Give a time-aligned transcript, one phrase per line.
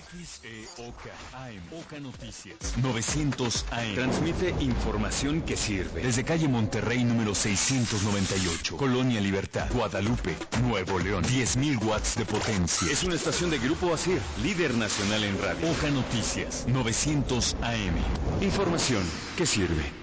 [0.00, 1.00] XEOK
[1.34, 1.78] AM.
[1.78, 2.56] Oca Noticias.
[2.82, 3.94] 900 AM.
[3.94, 6.02] Transmite información que sirve.
[6.02, 8.76] Desde calle Monterrey número 698.
[8.76, 9.68] Colonia Libertad.
[9.72, 10.36] Guadalupe.
[10.62, 11.24] Nuevo León.
[11.24, 12.90] 10.000 watts de potencia.
[12.90, 14.20] Es una estación de Grupo ASIR.
[14.42, 15.70] Líder nacional en radio.
[15.70, 16.66] Oca Noticias.
[16.68, 18.42] 900 AM.
[18.42, 19.02] Información
[19.36, 20.00] que sirve.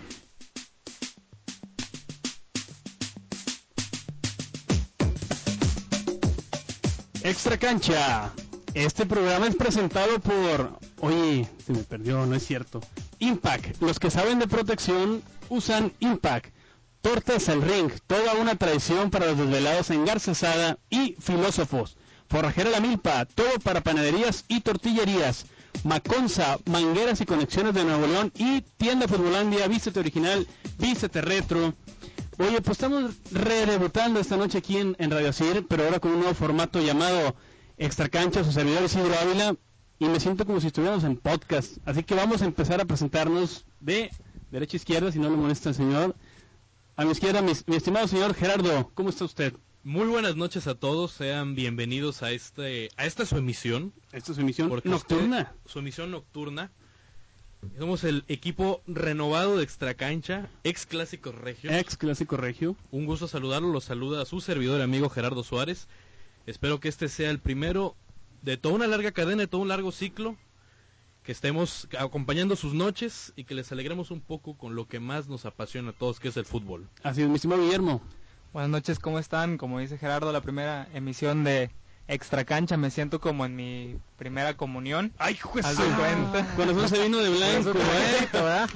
[7.23, 8.31] Extra cancha.
[8.77, 10.77] Este programa es presentado por.
[10.99, 12.79] Oye, se me perdió, no es cierto.
[13.17, 13.81] Impact.
[13.81, 16.53] Los que saben de protección usan Impact.
[17.01, 17.91] Tortas al ring.
[18.05, 21.97] Toda una tradición para los desvelados en Garza Sada y filósofos.
[22.29, 23.25] Forrajera La Milpa.
[23.25, 25.47] Todo para panaderías y tortillerías.
[25.83, 30.47] Maconza, mangueras y conexiones de Nuevo León y tienda Futbolandia, vístete original,
[30.77, 31.73] vístete retro.
[32.37, 36.19] Oye, pues estamos re-debutando esta noche aquí en, en Radio Cir, pero ahora con un
[36.19, 37.35] nuevo formato llamado
[37.77, 39.55] Extra Cancha, su servidor Isidro Ávila,
[39.99, 41.77] y me siento como si estuviéramos en podcast.
[41.85, 44.11] Así que vamos a empezar a presentarnos de
[44.51, 46.15] derecha a izquierda, si no le molesta el señor.
[46.95, 49.53] A mi izquierda, mi, mi estimado señor Gerardo, ¿cómo está usted?
[49.83, 53.93] Muy buenas noches a todos, sean bienvenidos a este a esta su emisión.
[54.11, 54.95] Esta es su emisión nocturna.
[54.97, 56.71] usted- su emisión nocturna.
[57.79, 61.73] Somos el equipo renovado de Extracancha, ex clásicos regios.
[61.73, 62.75] Ex clásico regio.
[62.91, 65.87] Un gusto saludarlo, los saluda su servidor amigo Gerardo Suárez.
[66.47, 67.95] Espero que este sea el primero
[68.41, 70.35] de toda una larga cadena, de todo un largo ciclo.
[71.23, 75.27] Que estemos acompañando sus noches y que les alegremos un poco con lo que más
[75.27, 76.87] nos apasiona a todos, que es el fútbol.
[77.03, 78.01] Así es, mi estimado Guillermo.
[78.53, 79.57] Buenas noches, ¿cómo están?
[79.57, 81.69] Como dice Gerardo, la primera emisión de
[82.07, 85.11] Extra Cancha, me siento como en mi primera comunión.
[85.17, 85.65] ¡Ay, juez!
[85.75, 86.55] Cuenta.
[86.55, 88.27] Corazón se vino de blanco, ¿eh?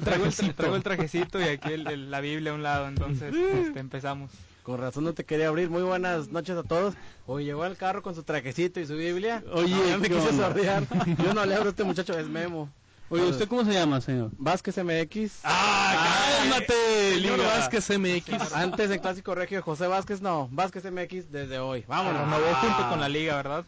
[0.03, 3.33] Traigo el, traigo el trajecito y aquí el- el- la Biblia a un lado, entonces
[3.65, 4.29] este, empezamos.
[4.63, 5.69] Con razón no te quería abrir.
[5.69, 6.93] Muy buenas noches a todos.
[7.25, 9.43] Hoy llegó al carro con su trajecito y su Biblia.
[9.53, 10.83] Oye, No, me ¿qué quise sordear.
[11.23, 12.69] Yo no le abro a este muchacho, es Memo.
[13.09, 14.29] Oye, ¿usted cómo se llama, señor?
[14.37, 15.39] Vázquez MX.
[15.43, 16.73] ¡Ah, cálmate,
[17.15, 17.47] Señor Liga!
[17.57, 18.53] Vázquez MX.
[18.53, 20.47] Antes en Clásico Regio, José Vázquez, no.
[20.51, 21.83] Vázquez MX desde hoy.
[21.87, 22.21] Vámonos.
[22.21, 23.65] Renovó junto con la liga, ¿verdad?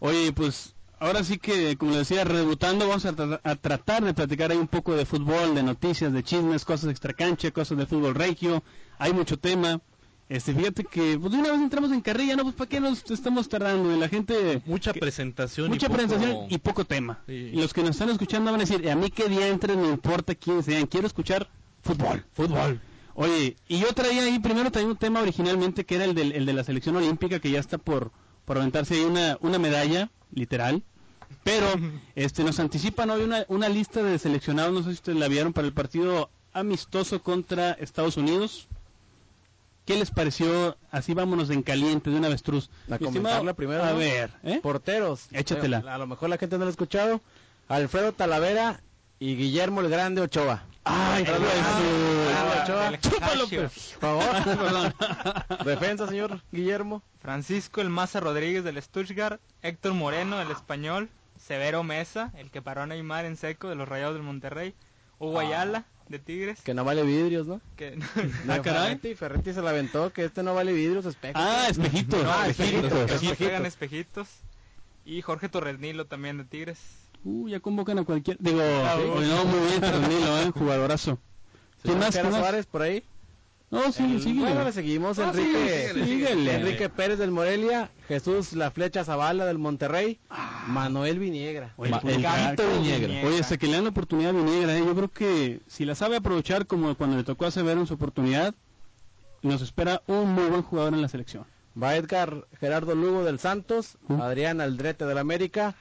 [0.00, 4.50] Oye, pues ahora sí que, como decía, rebutando, vamos a, tra- a tratar de platicar
[4.50, 8.62] ahí un poco de fútbol, de noticias, de chismes, cosas extracancha, cosas de fútbol regio.
[8.98, 9.80] Hay mucho tema.
[10.32, 12.44] Este, fíjate que, pues de una vez entramos en carrilla, ¿no?
[12.44, 13.94] Pues ¿para qué nos estamos tardando?
[13.94, 14.62] Y la gente...
[14.64, 15.68] Mucha que- presentación.
[15.68, 17.20] Mucha y poco- presentación y poco tema.
[17.26, 17.50] Sí.
[17.52, 19.90] Y los que nos están escuchando van a decir, a mí qué día entren, no
[19.90, 21.50] importa quién sean, quiero escuchar
[21.82, 22.24] fútbol.
[22.32, 22.80] Fútbol.
[23.14, 26.46] Oye, y yo traía ahí, primero traía un tema originalmente que era el, del, el
[26.46, 28.10] de la selección olímpica, que ya está por,
[28.46, 30.82] por aventarse ahí una, una medalla, literal.
[31.44, 31.66] Pero
[32.14, 35.52] este nos anticipan hoy una, una lista de seleccionados, no sé si ustedes la vieron,
[35.52, 38.66] para el partido amistoso contra Estados Unidos.
[39.84, 40.76] ¿Qué les pareció?
[40.90, 42.70] Así vámonos en caliente de una avestruz.
[42.88, 44.60] A Mi comentarla primero, A ver, ¿eh?
[44.62, 45.26] Porteros.
[45.32, 45.78] Échatela.
[45.88, 47.20] A lo mejor la gente no lo ha escuchado.
[47.68, 48.80] Alfredo Talavera
[49.18, 50.64] y Guillermo el Grande Ochoa.
[50.84, 51.24] ¡Ay!
[52.62, 52.92] Ochoa.
[53.60, 54.24] Por favor.
[54.44, 54.94] Perdón.
[55.64, 57.02] Defensa, señor Guillermo.
[57.20, 62.82] Francisco el Maza Rodríguez del Stuttgart, Héctor Moreno del Español, Severo Mesa, el que paró
[62.82, 64.74] a Neymar en seco de los Rayados del Monterrey,
[65.18, 65.42] Hugo Ah.
[65.42, 67.60] Ayala de Tigres, Que no vale vidrios, ¿no?
[67.76, 67.98] que
[68.48, 68.96] Ah, caray.
[68.96, 71.40] Ferretti, Ferretti se la aventó que este no vale vidrios, espejos.
[71.42, 72.24] Ah, espejitos.
[72.26, 72.92] Ah, espejitos.
[73.10, 73.36] espejitos.
[73.38, 74.28] que Espejitos.
[75.04, 76.78] Y Jorge Torres Nilo también de Tigres.
[77.24, 78.36] Uh, ya convocan a cualquier.
[78.40, 79.02] Digo, sí.
[79.14, 80.50] oye, no, muy bien, Tornilo, ¿eh?
[80.50, 81.18] Jugadorazo.
[81.82, 82.10] ¿Quién más?
[82.14, 82.40] Jera ¿Quién más?
[82.40, 83.04] Suárez por ahí.
[83.72, 84.40] No, sí, El- sigue.
[84.40, 85.18] Bueno, le seguimos.
[85.18, 86.54] Ah, Enrique, síguele, síguele.
[86.56, 87.90] Enrique Pérez del Morelia.
[88.06, 90.20] Jesús La Flecha Zavala del Monterrey.
[90.68, 91.72] Manuel Viniegra.
[91.78, 92.60] Oye, el crack.
[92.60, 93.26] Viniegra.
[93.26, 94.84] Oye, hasta que le dan la oportunidad a Viniegra, ¿eh?
[94.84, 97.94] yo creo que si la sabe aprovechar como cuando le tocó a Severo en su
[97.94, 98.54] oportunidad,
[99.40, 101.46] nos espera un muy buen jugador en la selección.
[101.82, 103.96] Va Edgar Gerardo Lugo del Santos.
[104.06, 104.20] Uh.
[104.20, 105.74] Adrián Aldrete del América.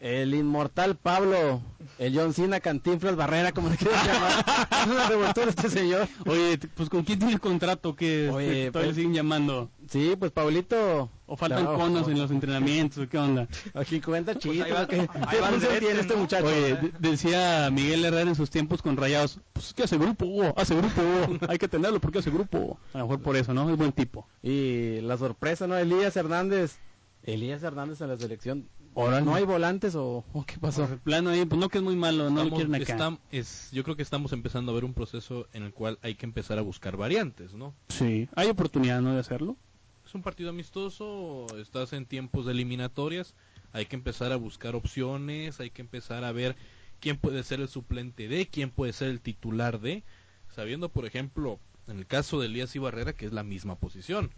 [0.00, 1.60] El inmortal Pablo.
[1.98, 4.44] El John Cena Cantinflas Barrera, como le quieras llamar.
[4.82, 6.06] es una revoltura este señor.
[6.26, 9.70] Oye, pues ¿con quién tiene contrato que Oye, todavía pues- siguen llamando?
[9.90, 11.10] Sí, pues Pablito.
[11.26, 13.04] ¿O faltan No, conos en los entrenamientos?
[13.04, 13.48] ¿o ¿Qué onda?
[13.74, 14.64] Aquí cuenta chido.
[14.64, 16.46] ahí va- ¿qué, ahí va función Aldrete, tiene este muchacho?
[16.46, 20.54] Oye, de- decía Miguel Herrera en sus tiempos con Rayados, pues es que hace grupo,
[20.56, 21.02] hace grupo,
[21.48, 22.78] hay que tenerlo porque hace grupo.
[22.94, 23.68] A lo mejor por eso, ¿no?
[23.70, 24.26] Es buen tipo.
[24.42, 25.76] Y la sorpresa, ¿no?
[25.76, 26.78] Elías Hernández.
[27.24, 28.68] Elías Hernández en la selección.
[29.00, 29.24] Órale.
[29.24, 30.82] ¿No hay volantes o, o qué pasó?
[30.82, 33.16] Por el plano ahí, pues no que es muy malo, no lo quieren acá.
[33.30, 36.26] es, yo creo que estamos empezando a ver un proceso en el cual hay que
[36.26, 37.76] empezar a buscar variantes, ¿no?
[37.90, 39.14] Sí, hay oportunidad, ¿no?
[39.14, 39.56] De hacerlo.
[40.04, 43.36] Es un partido amistoso, estás en tiempos de eliminatorias,
[43.72, 46.56] hay que empezar a buscar opciones, hay que empezar a ver
[46.98, 50.02] quién puede ser el suplente de, quién puede ser el titular de,
[50.48, 54.32] sabiendo, por ejemplo, en el caso de Elías y Barrera, que es la misma posición,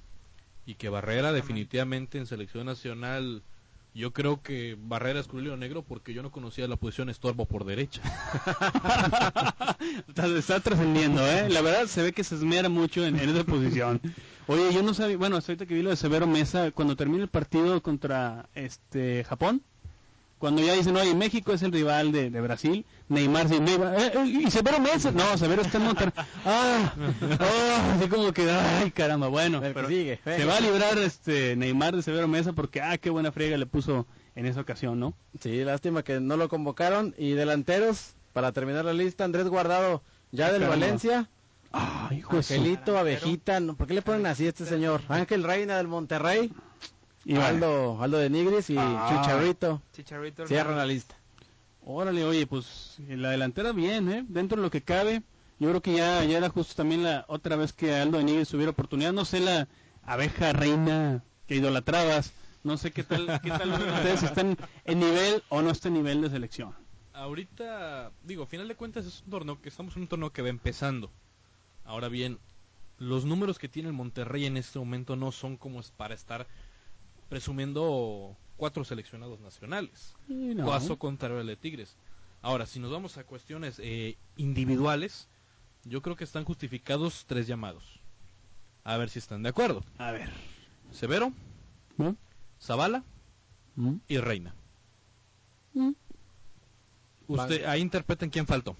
[0.67, 3.43] y que Barrera definitivamente en selección nacional
[3.93, 8.01] Yo creo que Barrera escogió negro porque yo no conocía la posición estorbo por derecha.
[10.37, 11.49] está, trascendiendo, ¿eh?
[11.49, 14.01] La verdad se ve que se esmera mucho en, esa posición.
[14.47, 17.25] Oye, yo no sabía, bueno, hasta ahorita que vi lo de Severo Mesa, cuando termine
[17.25, 19.63] el partido contra este Japón,
[20.41, 24.13] cuando ya dicen, oye, México es el rival de, de Brasil, Neymar, sí, Neymar eh,
[24.15, 26.13] eh, y Severo Mesa, no, Severo está en Monterrey,
[26.45, 26.93] ah,
[27.39, 30.19] oh, así como que, ay, caramba, bueno, pero sigue.
[30.25, 33.67] se va a librar este Neymar de Severo Mesa porque, ah, qué buena friega le
[33.67, 35.15] puso en esa ocasión, ¿no?
[35.41, 37.15] Sí, lástima que no lo convocaron.
[37.19, 40.03] Y delanteros, para terminar la lista, Andrés Guardado,
[40.33, 40.85] ya del Caramba.
[40.87, 41.29] Valencia.
[41.73, 43.75] Ay, hijo de su- Angelito, Abejita, ¿no?
[43.77, 45.03] ¿por qué le ponen así a este señor?
[45.09, 46.51] Ángel Reina del Monterrey,
[47.25, 47.47] Y vale.
[47.49, 49.09] Aldo, Aldo de Nigris y Ah.
[49.23, 49.83] Chicharrito.
[49.93, 51.17] Chicharito Cierran la lista.
[51.85, 54.25] Órale, oye, pues la delantera bien, ¿eh?
[54.29, 55.23] Dentro de lo que cabe,
[55.59, 58.49] yo creo que ya, ya era justo también la otra vez que Aldo de Níguez
[58.49, 59.13] tuviera oportunidad.
[59.13, 59.67] No sé la
[60.05, 62.33] abeja reina que idolatrabas,
[62.65, 66.23] no sé qué tal, qué tal ustedes están en nivel o no están en nivel
[66.23, 66.75] de selección.
[67.13, 70.43] Ahorita, digo, a final de cuentas es un torneo que estamos en un torneo que
[70.43, 71.11] va empezando.
[71.85, 72.39] Ahora bien,
[72.99, 76.47] los números que tiene el Monterrey en este momento no son como es para estar
[77.31, 80.15] presumiendo cuatro seleccionados nacionales.
[80.29, 80.67] No.
[80.67, 81.97] Caso contrario al de Tigres.
[82.43, 85.29] Ahora, si nos vamos a cuestiones eh, individuales,
[85.85, 88.01] yo creo que están justificados tres llamados.
[88.85, 89.83] A ver si están de acuerdo.
[89.97, 90.29] A ver.
[90.93, 91.33] Severo,
[91.97, 92.17] ¿no?
[92.61, 93.05] Zavala
[93.77, 93.95] ¿Mm?
[94.09, 94.55] y Reina.
[95.73, 95.93] ¿Mm?
[97.29, 98.77] Usted ahí interpreten quién faltó.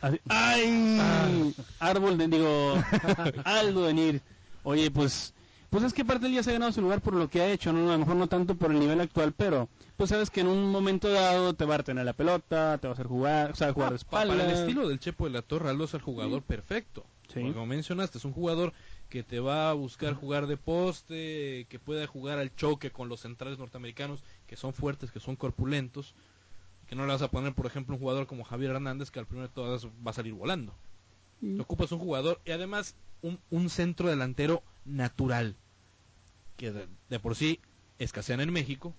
[0.00, 1.54] Así- ¡Ay!
[1.80, 2.74] Árbol de, digo,
[3.44, 4.22] Aldo de Nir.
[4.62, 5.34] Oye, pues,
[5.70, 7.50] pues es que parte él ya se ha ganado su lugar por lo que ha
[7.52, 7.88] hecho, ¿no?
[7.90, 10.70] A lo mejor no tanto por el nivel actual, pero pues sabes que en un
[10.70, 13.72] momento dado te va a retener la pelota, te va a hacer jugar, o sea,
[13.72, 14.34] jugar de Ah, pa- espalda.
[14.36, 17.04] Para el estilo del Chepo de la Torre, Aldo es el jugador perfecto.
[17.32, 17.40] Sí.
[17.40, 18.72] Como mencionaste, es un jugador
[19.08, 23.20] que te va a buscar jugar de poste, que pueda jugar al choque con los
[23.20, 26.14] centrales norteamericanos, que son fuertes, que son corpulentos.
[26.86, 29.26] Que no le vas a poner, por ejemplo, un jugador como Javier Hernández, que al
[29.26, 30.74] primero de todas va a salir volando.
[31.40, 31.56] Mm.
[31.56, 35.56] Te ocupas un jugador y además un, un centro delantero natural.
[36.56, 37.60] Que de, de por sí
[37.98, 38.94] escasean en México.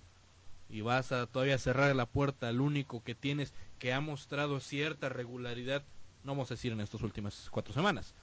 [0.70, 5.10] Y vas a todavía cerrar la puerta al único que tienes que ha mostrado cierta
[5.10, 5.84] regularidad,
[6.24, 8.14] no vamos a decir en estas últimas cuatro semanas,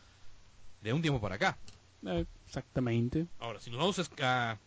[0.83, 1.57] de un tiempo para acá.
[2.47, 3.27] Exactamente.
[3.39, 4.59] Ahora, si nos vamos a,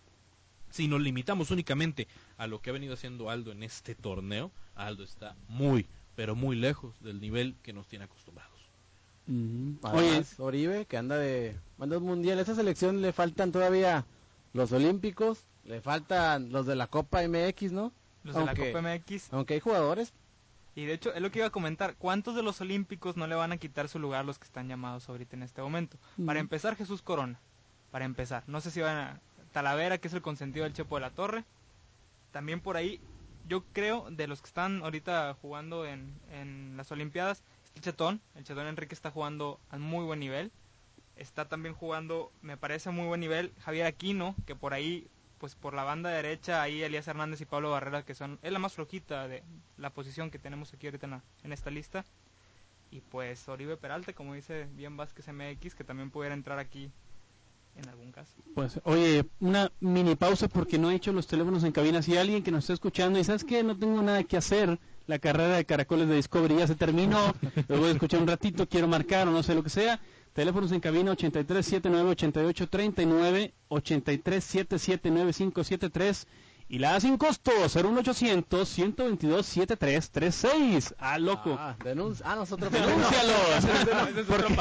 [0.69, 2.07] si nos limitamos únicamente
[2.37, 6.55] a lo que ha venido haciendo Aldo en este torneo, Aldo está muy, pero muy
[6.55, 8.05] lejos del nivel que nos tiene
[9.27, 12.37] Además, Oribe, que anda de de mundial.
[12.37, 14.05] A esta selección le faltan todavía
[14.53, 17.91] los olímpicos, le faltan los de la Copa MX, ¿no?
[18.23, 19.33] Los de la Aunque- Copa MX.
[19.33, 20.13] Aunque hay jugadores.
[20.75, 21.95] Y de hecho, es lo que iba a comentar.
[21.95, 24.67] ¿Cuántos de los olímpicos no le van a quitar su lugar a los que están
[24.67, 25.97] llamados ahorita en este momento?
[26.25, 27.39] Para empezar, Jesús Corona.
[27.91, 28.43] Para empezar.
[28.47, 29.21] No sé si van a...
[29.53, 31.45] Talavera, que es el consentido del Chepo de la Torre.
[32.33, 32.99] También por ahí,
[33.47, 37.41] yo creo, de los que están ahorita jugando en, en las Olimpiadas,
[37.75, 38.21] el Chetón.
[38.35, 40.51] El Chetón Enrique está jugando a muy buen nivel.
[41.15, 45.07] Está también jugando, me parece, a muy buen nivel Javier Aquino, que por ahí,
[45.37, 48.59] pues por la banda derecha, ahí Elías Hernández y Pablo Barrera, que son, es la
[48.59, 49.43] más flojita de
[49.77, 52.03] la posición que tenemos aquí ahorita en, esta lista.
[52.91, 56.91] Y pues Oribe Peralta, como dice bien Vázquez MX, que también pudiera entrar aquí
[57.75, 58.33] en algún caso.
[58.53, 62.01] Pues, oye, una mini pausa porque no he hecho los teléfonos en cabina.
[62.01, 64.79] Si hay alguien que nos está escuchando y sabes que no tengo nada que hacer,
[65.07, 66.55] la carrera de caracoles de Discovery.
[66.57, 67.33] Ya se terminó,
[67.67, 69.99] lo voy a escuchar un ratito, quiero marcar o no sé lo que sea.
[70.33, 76.27] Teléfonos en cabina 83 79 88 39, 83 77 9573
[76.67, 80.95] y la A sin costo 01800 122 7336.
[80.97, 81.55] Ah, loco.
[81.59, 82.25] Ah, denuncia.
[82.27, 82.71] Ah, nosotros.
[82.71, 83.35] Denúncialos.
[84.27, 84.53] porque,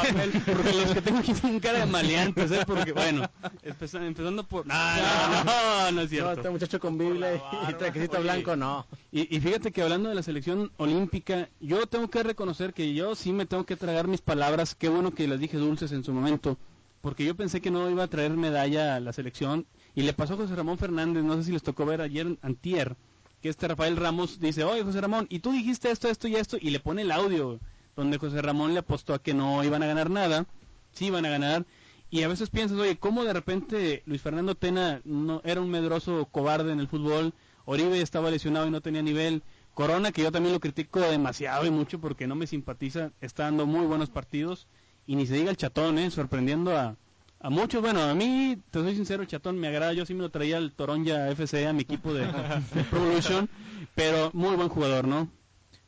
[0.44, 2.62] porque los que tengo aquí tienen cara de maleantes, ¿eh?
[2.66, 3.28] Porque, bueno,
[3.62, 4.66] empeza- empezando por...
[4.66, 6.32] No, no, no, no es No, cierto.
[6.32, 8.86] este muchacho con Biblia y, traquecito blanco, no.
[9.10, 13.14] Y, y fíjate que hablando de la selección olímpica, yo tengo que reconocer que yo
[13.14, 14.74] sí me tengo que tragar mis palabras.
[14.74, 16.58] Qué bueno que las dije dulces en su momento,
[17.00, 19.66] porque yo pensé que no iba a traer medalla a la selección.
[19.94, 22.96] Y le pasó a José Ramón Fernández, no sé si les tocó ver ayer, antier,
[23.40, 26.56] que este Rafael Ramos dice, oye José Ramón, y tú dijiste esto, esto y esto,
[26.60, 27.60] y le pone el audio
[27.96, 30.46] donde José Ramón le apostó a que no iban a ganar nada,
[30.92, 31.64] sí iban a ganar.
[32.10, 36.26] Y a veces piensas, oye, ¿cómo de repente Luis Fernando Tena no era un medroso
[36.30, 37.34] cobarde en el fútbol?
[37.64, 39.42] Oribe estaba lesionado y no tenía nivel.
[39.74, 43.66] Corona, que yo también lo critico demasiado y mucho porque no me simpatiza, está dando
[43.66, 44.68] muy buenos partidos.
[45.06, 46.10] Y ni se diga el chatón, ¿eh?
[46.10, 46.96] sorprendiendo a,
[47.44, 47.82] a muchos.
[47.82, 49.92] Bueno, a mí, te soy sincero, el chatón me agrada.
[49.92, 53.50] Yo sí me lo traía al Toronja FC, a mi equipo de, de Pro Evolution.
[53.94, 55.28] Pero muy buen jugador, ¿no?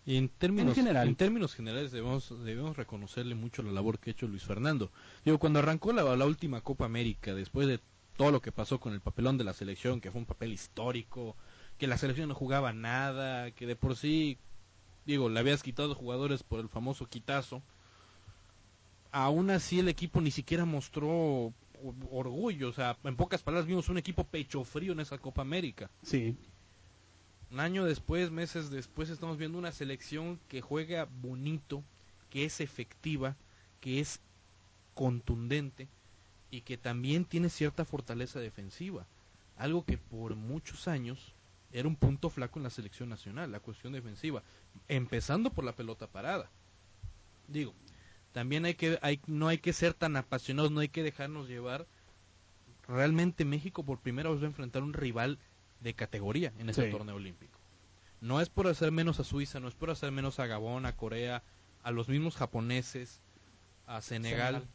[0.04, 1.08] Y en términos, En general.
[1.08, 4.92] en términos generales debemos, debemos reconocerle mucho la labor que ha hecho Luis Fernando.
[5.24, 7.80] Digo, cuando arrancó la, la última Copa América, después de
[8.18, 11.36] todo lo que pasó con el papelón de la selección, que fue un papel histórico,
[11.78, 14.36] que la selección no jugaba nada, que de por sí,
[15.06, 17.62] digo, le habías quitado jugadores por el famoso quitazo.
[19.18, 21.50] Aún así el equipo ni siquiera mostró
[22.10, 25.88] orgullo, o sea, en pocas palabras vimos un equipo pecho frío en esa Copa América.
[26.02, 26.36] Sí.
[27.50, 31.82] Un año después, meses después, estamos viendo una selección que juega bonito,
[32.28, 33.36] que es efectiva,
[33.80, 34.20] que es
[34.92, 35.88] contundente
[36.50, 39.06] y que también tiene cierta fortaleza defensiva.
[39.56, 41.32] Algo que por muchos años
[41.72, 44.42] era un punto flaco en la selección nacional, la cuestión defensiva,
[44.88, 46.50] empezando por la pelota parada.
[47.48, 47.72] Digo,
[48.36, 51.86] también hay que, hay, no hay que ser tan apasionados, no hay que dejarnos llevar.
[52.86, 55.38] Realmente México por primera vez va a enfrentar un rival
[55.80, 56.90] de categoría en este Sí.
[56.90, 57.58] torneo olímpico.
[58.20, 60.94] No es por hacer menos a Suiza, no es por hacer menos a Gabón, a
[60.94, 61.44] Corea,
[61.82, 63.22] a los mismos japoneses,
[63.86, 64.68] a Senegal, Senegal.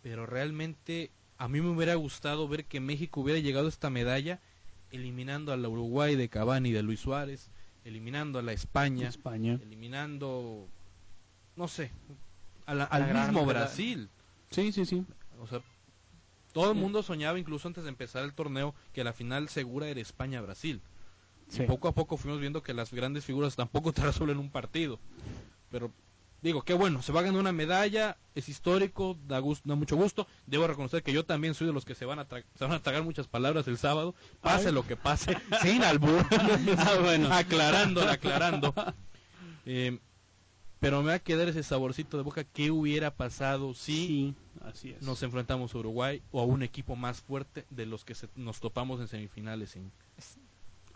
[0.00, 4.40] pero realmente a mí me hubiera gustado ver que México hubiera llegado a esta medalla
[4.92, 7.50] eliminando a la Uruguay de Cavani y de Luis Suárez,
[7.84, 9.58] eliminando a la España, España.
[9.62, 10.66] eliminando,
[11.54, 11.90] no sé,
[12.68, 13.44] a la- al mismo.
[13.46, 14.08] Brasil.
[14.50, 15.04] Sí, sí, sí.
[15.40, 15.60] O sea,
[16.52, 20.00] todo el mundo soñaba, incluso antes de empezar el torneo, que la final segura era
[20.00, 20.80] España-Brasil.
[21.48, 21.62] Sí.
[21.62, 24.98] Y poco a poco fuimos viendo que las grandes figuras tampoco te resuelven un partido.
[25.70, 25.90] Pero
[26.42, 29.96] digo, qué bueno, se va a ganar una medalla, es histórico, da, gusto, da mucho
[29.96, 30.26] gusto.
[30.46, 32.72] Debo reconocer que yo también soy de los que se van a, tra- se van
[32.74, 34.74] a tragar muchas palabras el sábado, pase Ay.
[34.74, 36.24] lo que pase, sin albur.
[36.76, 37.28] Ah, bueno.
[37.32, 38.74] aclarando, aclarando.
[39.66, 39.98] Eh,
[40.80, 44.90] pero me va a quedar ese saborcito de boca, ¿qué hubiera pasado si Sí, así
[44.90, 45.02] es.
[45.02, 48.60] nos enfrentamos a Uruguay o a un equipo más fuerte de los que se- nos
[48.60, 49.76] topamos en semifinales?
[49.76, 49.90] en-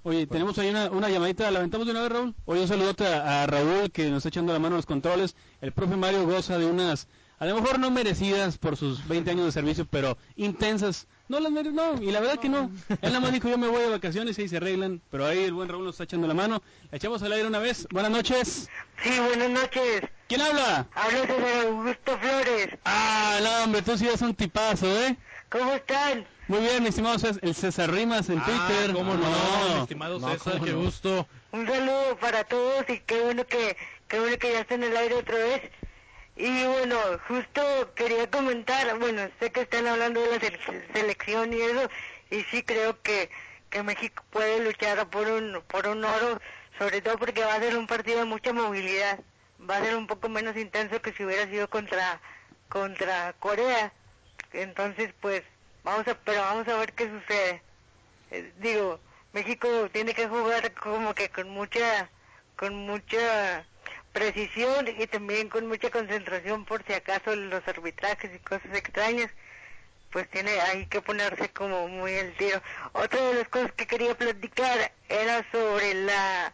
[0.04, 2.34] Oye, tenemos ahí una, una llamadita, la aventamos de una vez, Raúl.
[2.44, 5.36] Oye, un saludote a, a Raúl que nos está echando la mano en los controles.
[5.60, 7.06] El profe Mario goza de unas,
[7.38, 11.06] a lo mejor no merecidas por sus 20 años de servicio, pero intensas.
[11.28, 12.70] No las merece, no, y la verdad que no.
[12.88, 15.44] Él nada más dijo, yo me voy de vacaciones y ahí se arreglan, pero ahí
[15.44, 16.62] el buen Raúl nos está echando la mano.
[16.90, 17.86] La echamos al aire una vez.
[17.90, 18.68] Buenas noches.
[19.02, 20.02] Sí, buenas noches.
[20.28, 20.86] ¿Quién habla?
[20.94, 22.68] Habla César Augusto Flores.
[22.84, 25.16] Ah, no, hombre, tú sí eres un tipazo, ¿eh?
[25.48, 26.26] ¿Cómo están?
[26.48, 28.90] Muy bien, mi estimado Cés- el César Rimas en Twitter.
[28.90, 29.74] Ah, ¿Cómo no, No.
[29.76, 30.60] mi estimado No, César?
[30.60, 30.80] Qué no.
[30.82, 31.26] gusto.
[31.52, 33.76] Un saludo para todos y qué bueno que
[34.08, 35.62] qué bueno que ya está en el aire otra vez.
[36.36, 36.96] Y bueno,
[37.28, 41.88] justo quería comentar, bueno, sé que están hablando de la sele- selección y eso,
[42.30, 43.30] y sí creo que,
[43.70, 46.40] que México puede luchar por un, por un oro,
[46.78, 49.18] sobre todo porque va a ser un partido de mucha movilidad.
[49.68, 52.20] Va a ser un poco menos intenso que si hubiera sido contra,
[52.68, 53.92] contra Corea.
[54.52, 55.42] Entonces, pues,
[55.84, 57.62] vamos a, pero vamos a ver qué sucede.
[58.30, 58.98] Eh, digo,
[59.32, 62.08] México tiene que jugar como que con mucha,
[62.56, 63.66] con mucha
[64.12, 69.30] precisión y también con mucha concentración por si acaso los arbitrajes y cosas extrañas,
[70.10, 72.62] pues tiene hay que ponerse como muy el tiro.
[72.92, 76.52] Otra de las cosas que quería platicar era sobre la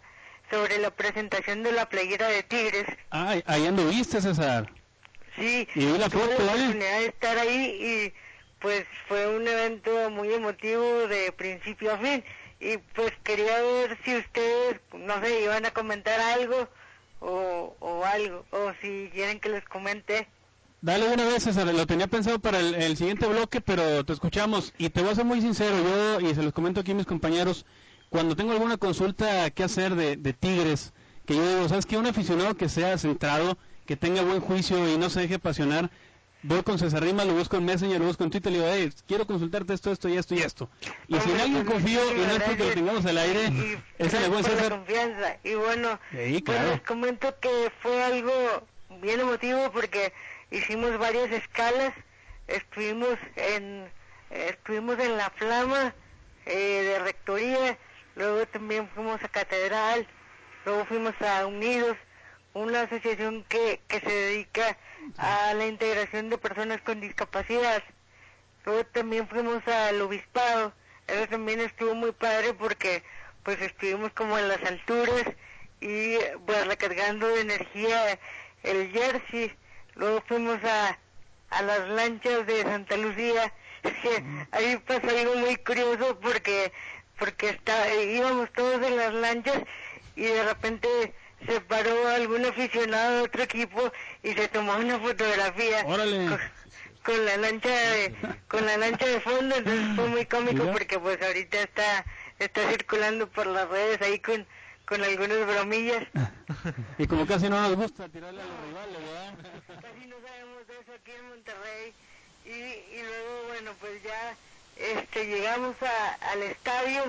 [0.50, 2.86] sobre la presentación de la playera de Tigres.
[3.10, 4.72] Ay, ahí anduviste, César.
[5.36, 8.14] Sí, Y vi la tuve foto, la oportunidad de estar ahí y
[8.60, 12.24] pues fue un evento muy emotivo de principio a fin
[12.60, 16.68] y pues quería ver si ustedes, no sé, iban a comentar algo
[17.20, 20.28] o, o algo, o si quieren que les comente.
[20.80, 21.66] Dale una vez, César.
[21.66, 24.72] Lo tenía pensado para el, el siguiente bloque, pero te escuchamos.
[24.78, 27.06] Y te voy a ser muy sincero, yo, y se los comento aquí a mis
[27.06, 27.66] compañeros,
[28.10, 30.92] cuando tengo alguna consulta que hacer de, de Tigres,
[31.26, 31.98] que yo digo, ¿sabes qué?
[31.98, 35.90] Un aficionado que sea centrado, que tenga buen juicio y no se deje apasionar,
[36.42, 38.92] voy con César Rima, lo busco en Messenger, lo busco en Twitter, le digo, hey,
[39.06, 40.68] quiero consultarte esto, esto y esto y esto.
[41.08, 43.44] Y si en Hombre, alguien pues, confío, y no es porque lo tengamos al aire,
[43.48, 44.70] Y es el buen César.
[44.70, 45.36] confianza.
[45.44, 46.70] Y bueno, Sí, pues claro.
[46.72, 48.32] les comento que fue algo
[49.00, 50.12] bien emotivo porque
[50.50, 51.92] hicimos varias escalas,
[52.46, 53.90] estuvimos en
[54.30, 55.94] estuvimos en la flama
[56.44, 57.78] eh, de rectoría,
[58.14, 60.06] luego también fuimos a catedral,
[60.66, 61.96] luego fuimos a Unidos,
[62.52, 64.76] una asociación que, que se dedica
[65.16, 67.82] a la integración de personas con discapacidad.
[68.64, 70.72] Luego también fuimos al obispado,
[71.06, 73.02] eso también estuvo muy padre porque
[73.42, 75.24] pues estuvimos como en las alturas
[75.80, 78.18] y pues recargando de energía
[78.62, 79.54] el jersey.
[79.94, 80.98] Luego fuimos a,
[81.50, 83.52] a las lanchas de Santa Lucía.
[83.82, 86.72] Es que ahí pasó algo muy curioso porque
[87.18, 89.60] porque está, íbamos todos en las lanchas
[90.14, 91.14] y de repente
[91.46, 93.92] se paró algún aficionado de otro equipo
[94.22, 96.26] y se tomó una fotografía Órale.
[96.26, 96.38] con,
[97.04, 98.14] con la lancha de
[98.48, 102.04] con la lancha de fondo entonces fue muy cómico porque pues ahorita está
[102.38, 104.46] está circulando por las redes ahí con
[104.84, 106.04] con algunas bromillas
[106.98, 109.34] Y como casi no nos gusta tirarle a los rivales, ¿verdad?
[109.82, 111.92] casi no sabemos de eso aquí en Monterrey
[112.46, 112.50] y,
[112.98, 114.34] y luego bueno pues ya
[114.76, 117.02] este llegamos a- al estadio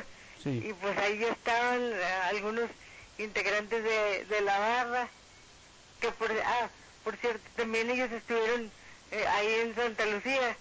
[0.43, 0.63] Sí.
[0.69, 2.69] y pues ahí ya estaban eh, algunos
[3.19, 5.07] integrantes de, de la barra
[6.01, 6.69] que por ah
[7.03, 8.71] por cierto también ellos estuvieron
[9.11, 10.55] eh, ahí en Santa Lucía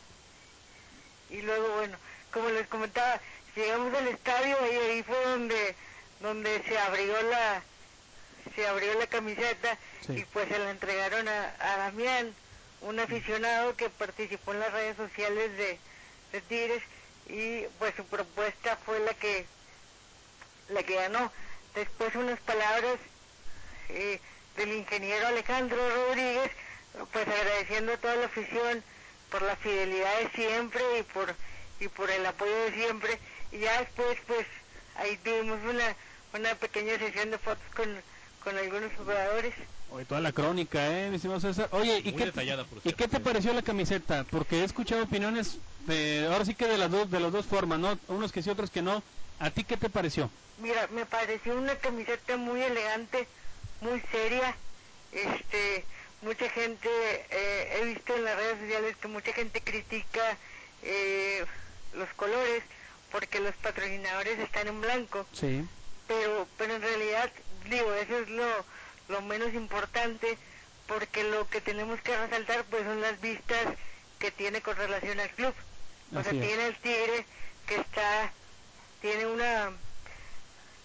[1.31, 1.97] y luego bueno
[2.33, 3.21] como les comentaba
[3.55, 5.75] llegamos al estadio y ahí fue donde
[6.21, 7.63] donde se abrió la
[8.55, 10.13] se abrió la camiseta Sí.
[10.21, 12.35] y pues se la entregaron a, a Damián
[12.81, 15.79] un aficionado que participó en las redes sociales de,
[16.33, 16.83] de Tigres
[17.29, 19.45] y pues su propuesta fue la que
[20.71, 21.31] la que ganó.
[21.75, 22.99] Después unas palabras
[23.89, 24.21] eh,
[24.57, 26.51] del ingeniero Alejandro Rodríguez,
[27.13, 28.83] pues agradeciendo a toda la afición
[29.31, 31.35] por la fidelidad de siempre y por
[31.81, 33.19] y por el apoyo de siempre.
[33.53, 34.47] Y ya después, pues
[34.97, 35.95] ahí tuvimos una
[36.35, 37.89] una pequeña sesión de fotos con,
[38.45, 39.55] con algunos jugadores.
[39.91, 41.69] Oye, toda la crónica, ¿eh, mi estimado César?
[41.73, 44.25] Oye, ¿y Muy qué, detallada, por ¿y qué te pareció la camiseta?
[44.31, 47.79] Porque he escuchado opiniones, de, ahora sí que de las dos, de las dos formas,
[47.79, 47.99] ¿no?
[48.09, 49.03] Unos que sí, otros que no.
[49.41, 50.31] ¿A ti qué te pareció?
[50.59, 53.27] Mira, me pareció una camiseta muy elegante,
[53.81, 54.57] muy seria.
[55.13, 55.85] Este,
[56.23, 56.89] mucha gente,
[57.31, 60.37] eh, he visto en las redes sociales que mucha gente critica
[60.83, 61.45] eh,
[61.95, 62.63] los colores
[63.13, 65.65] porque los patrocinadores están en blanco, Sí.
[66.07, 67.31] pero, pero en realidad,
[67.71, 68.65] digo, eso es lo,
[69.09, 70.37] lo menos importante
[70.87, 73.67] porque lo que tenemos que resaltar pues son las vistas
[74.19, 75.55] que tiene con relación al club.
[76.15, 76.41] O sea, es.
[76.41, 77.25] tiene el Tigre
[77.67, 78.33] que está,
[79.01, 79.73] tiene una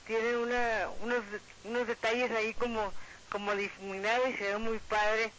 [0.08, 1.24] tiene una, unos,
[1.64, 2.92] unos detalles ahí como,
[3.30, 5.32] como difuminados y se ve muy padre.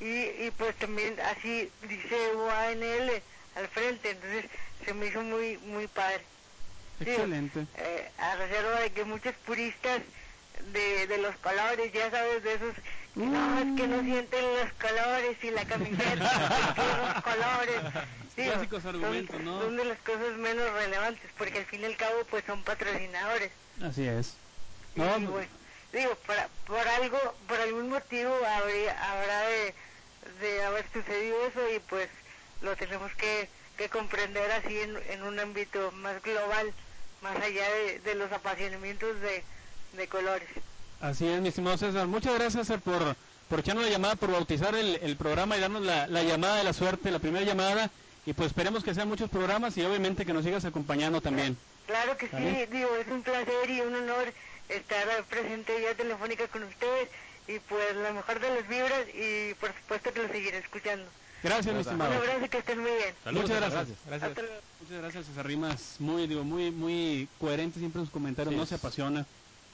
[0.00, 0.06] Y,
[0.46, 3.22] y pues también así dice UANL
[3.56, 4.46] al frente, entonces
[4.84, 6.24] se me hizo muy, muy padre.
[7.00, 7.66] Excelente.
[7.76, 10.00] eh, a reserva de que muchos puristas
[10.72, 12.74] de, de los colores, ya sabes, de esos,
[13.14, 16.14] no, es que no sienten los colores y la camiseta,
[17.14, 17.80] los colores.
[18.36, 19.60] Digo, Clásicos son- argumentos, ¿no?
[19.62, 23.50] Son de las cosas menos relevantes, porque al fin y al cabo, pues son patrocinadores.
[23.82, 24.34] Así es.
[24.94, 26.36] No, y digo, por,
[26.66, 29.74] por algo, por algún motivo habría, habrá de,
[30.40, 32.08] de haber sucedido eso y pues
[32.62, 36.72] lo tenemos que, que comprender así en, en un ámbito más global,
[37.22, 39.42] más allá de, de los apasionamientos de,
[39.94, 40.48] de colores.
[41.00, 42.06] Así es, mi estimado César.
[42.06, 43.16] Muchas gracias César, por,
[43.48, 46.64] por echarnos la llamada, por bautizar el, el programa y darnos la, la llamada de
[46.64, 47.90] la suerte, la primera llamada.
[48.26, 51.56] Y pues esperemos que sean muchos programas y obviamente que nos sigas acompañando también.
[51.86, 54.32] Claro que sí, digo, es un placer y un honor
[54.68, 57.08] estar presente vía telefónica con ustedes
[57.48, 61.06] y pues la mejor de las vibras y por supuesto que lo seguiré escuchando.
[61.42, 62.12] Gracias, mi Un estimado.
[62.12, 63.14] abrazo y que estén muy bien.
[63.24, 63.98] Saludos, Muchas gracias.
[64.06, 64.30] Gracias.
[64.30, 64.56] Hasta luego.
[64.82, 65.96] Muchas gracias, César Rimas.
[65.98, 69.24] Muy, digo, muy, muy coherente siempre en sus comentarios, Sí no se apasiona.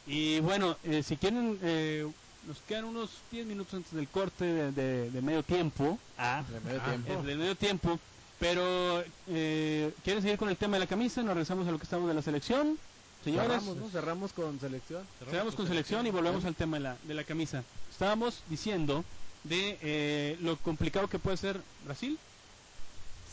[0.07, 2.07] Y bueno, eh, si quieren, eh,
[2.47, 5.99] nos quedan unos 10 minutos antes del corte de, de- de medio tiempo.
[6.17, 7.23] Ah, De medio Ah, tiempo.
[7.23, 7.99] de medio tiempo.
[8.39, 11.23] Pero, eh, ¿quieren seguir con el tema de la camisa?
[11.23, 12.79] Nos regresamos a lo que estamos de la selección.
[13.25, 13.89] Señores, Cerramos, ¿no?
[13.89, 15.03] Cerramos con selección.
[15.19, 17.65] Cerramos con selección y volvemos al tema de la, de la camisa.
[17.91, 19.05] Estábamos diciendo
[19.45, 22.19] de eh, lo complicado que puede ser Brasil.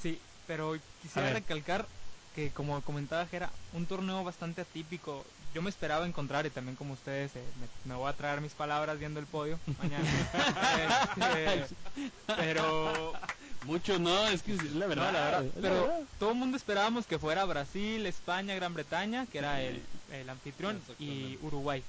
[0.01, 1.85] Sí, pero quisiera recalcar
[2.33, 5.23] que como comentaba Jera, un torneo bastante atípico.
[5.53, 8.53] Yo me esperaba encontrar y también como ustedes eh, me, me voy a traer mis
[8.55, 10.03] palabras viendo el podio mañana.
[11.43, 11.75] Este,
[12.35, 13.13] pero
[13.61, 15.05] Muchos no, es que es la verdad.
[15.05, 16.07] no, la verdad, es la pero verdad.
[16.17, 20.81] todo el mundo esperábamos que fuera Brasil, España, Gran Bretaña, que era el, el anfitrión,
[20.97, 21.37] y.
[21.41, 21.83] Uruguay,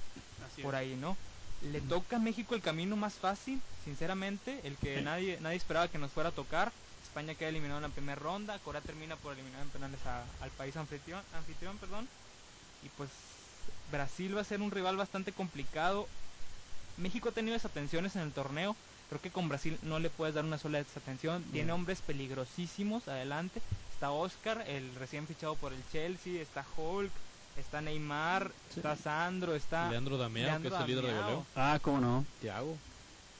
[0.46, 0.80] Así por es.
[0.80, 1.16] ahí, ¿no?
[1.62, 5.98] Le toca a México el camino más fácil, sinceramente, el que nadie nadie esperaba que
[5.98, 6.72] nos fuera a tocar.
[7.02, 10.50] España queda eliminado en la primera ronda, Corea termina por eliminar en penales a- al
[10.50, 12.08] país anfitrión, anfitrión, perdón.
[12.82, 13.10] Y pues
[13.94, 16.08] Brasil va a ser un rival bastante complicado.
[16.96, 18.74] México ha tenido desatenciones en el torneo.
[19.08, 21.44] Creo que con Brasil no le puedes dar una sola desatención.
[21.52, 23.60] Tiene hombres peligrosísimos adelante.
[23.92, 26.42] Está Oscar, el recién fichado por el Chelsea.
[26.42, 27.12] Está Hulk.
[27.56, 28.50] Está Neymar.
[28.70, 28.80] Sí.
[28.80, 29.54] Está Sandro.
[29.54, 31.46] Está Leandro Damiao, Leandro que es el líder de goleo.
[31.54, 32.24] Ah, cómo no.
[32.40, 32.76] Thiago.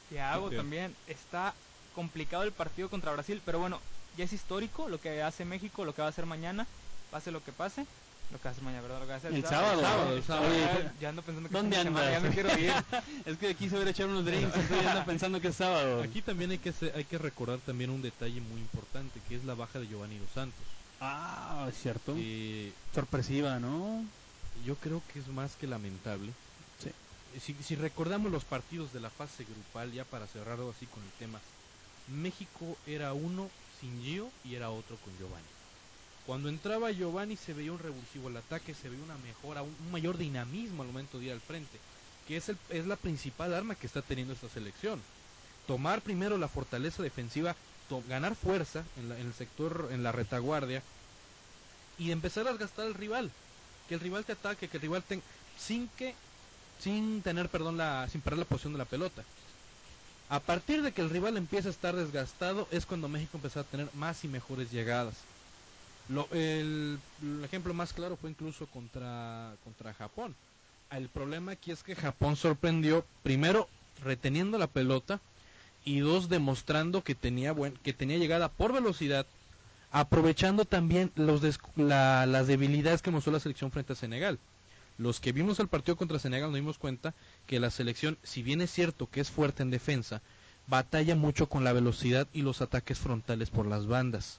[0.08, 0.54] Thiago Ok.
[0.54, 0.94] también.
[1.08, 1.52] Está
[1.96, 3.42] complicado el partido contra Brasil.
[3.44, 3.80] Pero bueno,
[4.16, 6.66] ya es histórico lo que hace México, lo que va a hacer mañana.
[7.10, 7.86] Pase lo que pase.
[8.34, 8.98] Lo que hacer mañana, ¿verdad?
[8.98, 9.80] Lo que a hacer El sábado.
[9.80, 10.52] sábado, el sábado.
[10.52, 12.10] Ya, ya ando pensando que ¿Dónde andas?
[12.10, 12.72] Ya me quiero ir.
[13.26, 16.02] es que aquí se hubiera echar unos drinks, entonces ya ando pensando que es sábado.
[16.02, 19.54] Aquí también hay que hay que recordar también un detalle muy importante, que es la
[19.54, 20.64] baja de Giovanni Dos Santos.
[21.00, 22.16] Ah, es cierto.
[22.18, 24.04] Eh, Sorpresiva, ¿no?
[24.66, 26.32] yo creo que es más que lamentable.
[26.82, 26.90] Sí.
[27.40, 31.04] Si, si recordamos los partidos de la fase grupal, ya para cerrar algo así con
[31.04, 31.38] el tema,
[32.08, 33.48] México era uno
[33.80, 35.46] sin Gio y era otro con Giovanni.
[36.26, 40.16] Cuando entraba Giovanni se veía un revulsivo al ataque, se veía una mejora, un, mayor
[40.16, 41.78] dinamismo al momento de ir al frente,
[42.26, 42.50] que es,
[42.86, 45.00] la principal arma que está teniendo esta selección.
[45.66, 47.54] Tomar primero la fortaleza defensiva,
[48.08, 50.82] ganar fuerza en, la- el sector, en la retaguardia
[51.98, 53.30] y empezar a gastar al rival.
[53.86, 55.22] que el rival te ataque, que el rival ten,
[55.58, 56.14] sin que
[56.78, 59.22] sin tener perdón la sin perder la posición de la pelota.
[60.28, 63.64] A partir de que el rival empieza a estar desgastado es cuando México empezó a
[63.64, 65.14] tener más y mejores llegadas.
[66.08, 66.98] Lo- el,
[67.44, 70.34] ejemplo más claro fue incluso contra, contra Japón.
[70.90, 73.68] El problema aquí es que Japón sorprendió, primero,
[74.02, 75.20] reteniendo la pelota
[75.84, 79.26] y dos, demostrando que tenía, buen, que tenía llegada por velocidad,
[79.92, 84.38] aprovechando también las debilidades que mostró la selección frente a Senegal.
[84.98, 87.14] Los que vimos el partido contra Senegal nos dimos cuenta
[87.46, 90.20] que la selección, si bien es cierto que es fuerte en defensa,
[90.68, 94.38] batalla mucho con la velocidad y los ataques frontales por las bandas.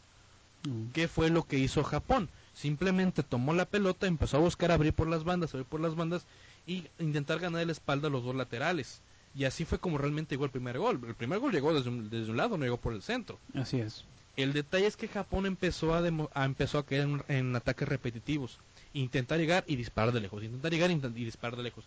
[0.67, 0.91] Mm.
[0.93, 2.29] ¿Qué fue lo que hizo Japón?
[2.53, 6.25] Simplemente tomó la pelota, empezó a buscar abrir por las bandas, abrir por las bandas
[6.65, 9.01] y intentar ganar la espalda a los dos laterales.
[9.35, 11.01] Y así fue como realmente llegó el primer gol.
[11.05, 13.37] El primer gol llegó desde un, desde un lado, no llegó por el centro.
[13.53, 14.05] Así es.
[14.37, 17.87] El detalle es que Japón empezó a, demo- a- empezó a caer en, en ataques
[17.87, 18.59] repetitivos.
[18.93, 20.41] Intentar llegar y disparar de lejos.
[20.43, 21.83] Intentar llegar y disparar de lejos.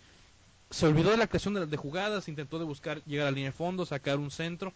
[0.70, 3.50] Se olvidó de la creación de, de jugadas, intentó de buscar llegar a la línea
[3.50, 4.74] de fondo, sacar un centro.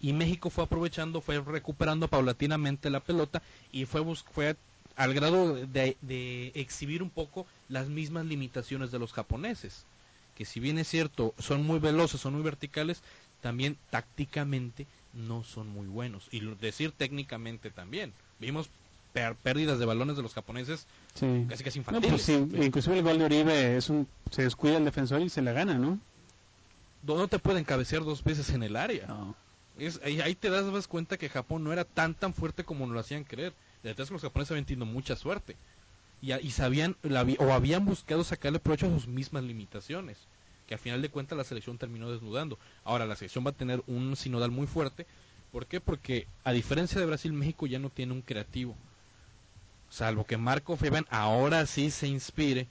[0.00, 4.56] Y México fue aprovechando, fue recuperando paulatinamente la pelota y fue, fue
[4.96, 9.84] al grado de, de exhibir un poco las mismas limitaciones de los japoneses.
[10.36, 13.02] Que si bien es cierto, son muy veloces, son muy verticales,
[13.42, 16.28] también tácticamente no son muy buenos.
[16.30, 18.12] Y decir técnicamente también.
[18.38, 18.68] Vimos
[19.42, 21.44] pérdidas de balones de los japoneses Sí.
[21.48, 22.10] casi casi No, infantiles.
[22.10, 22.32] pues sí,
[22.64, 25.74] inclusive el gol de Oribe es un, se descuida el defensor y se la gana,
[25.74, 25.98] ¿no?
[27.02, 29.06] No te pueden cabecear dos veces en el área.
[29.08, 29.34] No.
[29.80, 32.94] Es, ahí, ahí te das cuenta que Japón no era tan tan fuerte como nos
[32.94, 33.52] lo hacían creer.
[33.82, 35.56] De verdad es que los japoneses habían tenido mucha suerte.
[36.22, 36.96] Y, y sabían
[37.38, 40.18] o habían buscado sacarle provecho a sus mismas limitaciones.
[40.68, 42.58] Que al final de cuentas la selección terminó desnudando.
[42.84, 45.06] Ahora la selección va a tener un sinodal muy fuerte.
[45.50, 45.80] ¿Por qué?
[45.80, 48.76] Porque a diferencia de Brasil, México ya no tiene un creativo.
[49.90, 52.68] Salvo que Marco Fabián ahora sí se inspire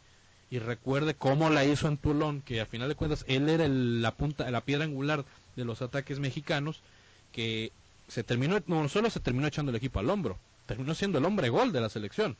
[0.49, 4.01] y recuerde cómo la hizo en Toulon, que al final de cuentas él era el-
[4.01, 6.81] la punta, la piedra angular de los ataques mexicanos,
[7.31, 7.71] que
[8.07, 11.49] se terminó, no solo se terminó echando el equipo al hombro, terminó siendo el hombre
[11.49, 12.35] gol de la selección,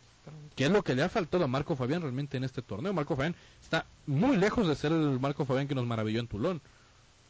[0.55, 2.93] que es lo que le ha faltado a Marco Fabián realmente en este torneo.
[2.93, 6.61] Marco Fabián está muy lejos de ser el Marco Fabián que nos maravilló en Toulon.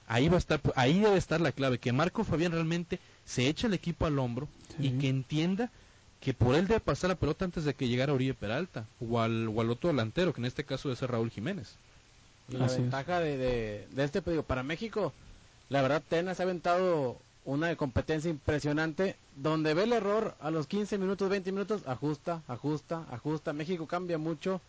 [0.08, 3.68] Ahí va a estar, ahí debe estar la clave, que Marco Fabián realmente se eche
[3.68, 4.48] el equipo al hombro
[4.80, 5.70] y que entienda
[6.20, 9.48] que por él debe pasar la pelota antes de que llegara Oribe Peralta o al,
[9.48, 11.76] o al otro delantero, que en este caso debe ser Raúl Jiménez.
[12.50, 12.82] Y la Así es.
[12.82, 15.14] ventaja de, de, de este, digo, para México,
[15.70, 20.98] la verdad, Tenas ha aventado una competencia impresionante, donde ve el error a los 15
[20.98, 23.54] minutos, 20 minutos, ajusta, ajusta, ajusta.
[23.54, 24.62] México cambia mucho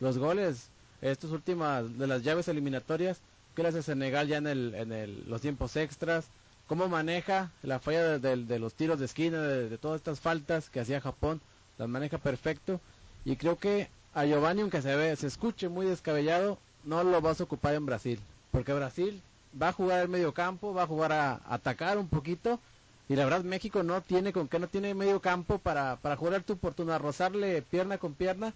[0.00, 0.68] los goles,
[1.02, 3.18] estas últimas de las llaves eliminatorias,
[3.54, 6.24] que le hace Senegal ya en, el, en el, los tiempos extras,
[6.68, 10.70] cómo maneja la falla de, de- los tiros de esquina, de, de todas estas faltas
[10.70, 11.40] que hacía Japón,
[11.76, 12.80] las maneja perfecto.
[13.26, 17.40] Y creo que a Giovanni, aunque se ve, se escuche muy descabellado, no lo vas
[17.40, 18.18] a ocupar en Brasil.
[18.50, 19.20] Porque Brasil
[19.60, 22.60] va a jugar al medio campo, va a jugar a, atacar un poquito.
[23.08, 26.42] Y la verdad México no tiene con qué no tiene medio campo para, para jugar
[26.42, 28.54] tu por turno, a rozarle pierna con pierna.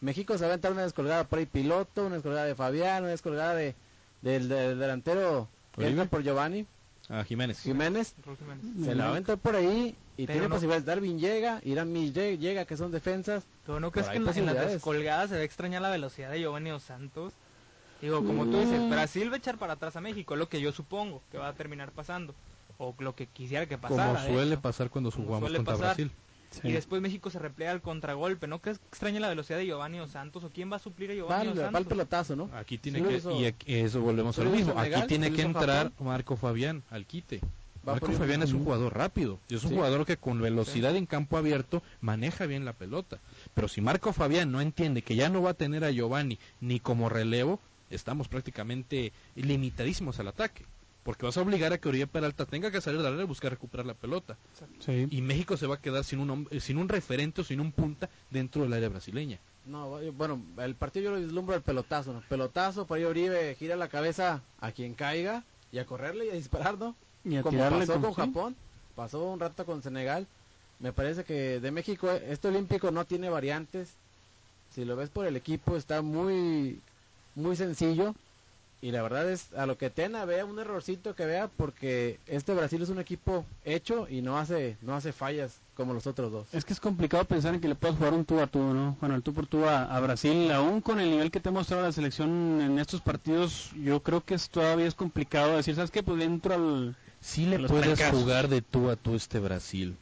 [0.00, 3.10] México se va a entrar una descolgada por ahí piloto, una descolgada de Fabián, una
[3.10, 3.74] descolgada de,
[4.22, 5.48] del, del delantero
[6.08, 6.66] por Giovanni
[7.08, 7.60] A Jiménez.
[7.60, 8.14] Jiménez.
[8.84, 10.84] Se la va a entrar por ahí y Pero tiene no- posibilidades.
[10.84, 13.44] Darwin llega, Irán Mills lle- llega, que son defensas.
[13.66, 16.30] Pero no crees que en, la- en las descolgadas se va a extrañar la velocidad
[16.30, 17.32] de Giovanni Dos Santos.
[18.00, 18.90] Digo, como tú dices, Mm.
[18.90, 21.48] Brasil va a echar para atrás a México, es lo que yo supongo que va
[21.48, 22.34] a terminar pasando.
[22.78, 24.22] O lo que quisiera que Como pasara.
[24.22, 25.86] de suele pasar cuando Como jugamos contra pasar.
[25.96, 26.10] Brasil.
[26.52, 26.68] Sí.
[26.68, 28.46] Y después México se replea al contragolpe.
[28.46, 30.44] ¿No crees que extraña la velocidad de Giovanni Dos Santos?
[30.44, 31.88] ¿O quién va a suplir a Va, Giovanni Dos va al Santos?
[31.88, 32.48] pelotazo, ¿no?
[32.54, 34.74] Aquí tiene que, hizo- y aquí- eso volvemos al lo mismo.
[34.78, 36.06] Aquí tiene que entrar Japón.
[36.06, 37.40] Marco Fabián al quite.
[37.86, 39.38] Va Marco el- Fabián es un jugador rápido.
[39.48, 39.76] y Es un Sí.
[39.76, 43.18] jugador que con velocidad en campo abierto maneja bien la pelota.
[43.54, 46.80] Pero si Marco Fabián no entiende que ya no va a tener a Giovanni ni
[46.80, 50.64] como relevo, estamos prácticamente limitadísimos al ataque.
[51.04, 53.26] Porque vas a obligar a que Oribe Peralta tenga que salir de la área y
[53.26, 54.36] buscar recuperar la pelota.
[54.80, 55.06] Sí.
[55.10, 58.10] Y México se va a quedar sin un, sin un referente o sin un punta
[58.30, 59.38] dentro del área brasileña.
[59.64, 62.22] No, bueno, el partido yo lo vislumbro el pelotazo, ¿no?
[62.28, 66.34] Pelotazo, por ahí Oribe gira la cabeza a quien caiga y a correrle y a
[66.34, 66.94] disparar, ¿no?
[67.24, 68.14] Y a Como pasó con.
[68.14, 68.56] Japón,
[68.94, 70.26] pasó un rato con Senegal.
[70.78, 73.90] Me parece que de México este olímpico no tiene variantes.
[74.74, 76.80] Si lo ves por el equipo está muy
[77.38, 78.14] muy sencillo
[78.80, 82.54] y la verdad es a lo que Tena vea un errorcito que vea porque este
[82.54, 86.46] Brasil es un equipo hecho y no hace no hace fallas como los otros dos.
[86.52, 88.96] Es que es complicado pensar en que le puedas jugar un tú a tú, ¿no?
[89.00, 91.52] Bueno, el tú por tú a, a Brasil, aún con el nivel que te ha
[91.52, 95.92] mostrado la selección en estos partidos, yo creo que es, todavía es complicado decir, ¿sabes
[95.92, 96.02] qué?
[96.02, 96.96] Pues dentro al...
[97.20, 99.96] Sí le puedes jugar de tú a tú este Brasil.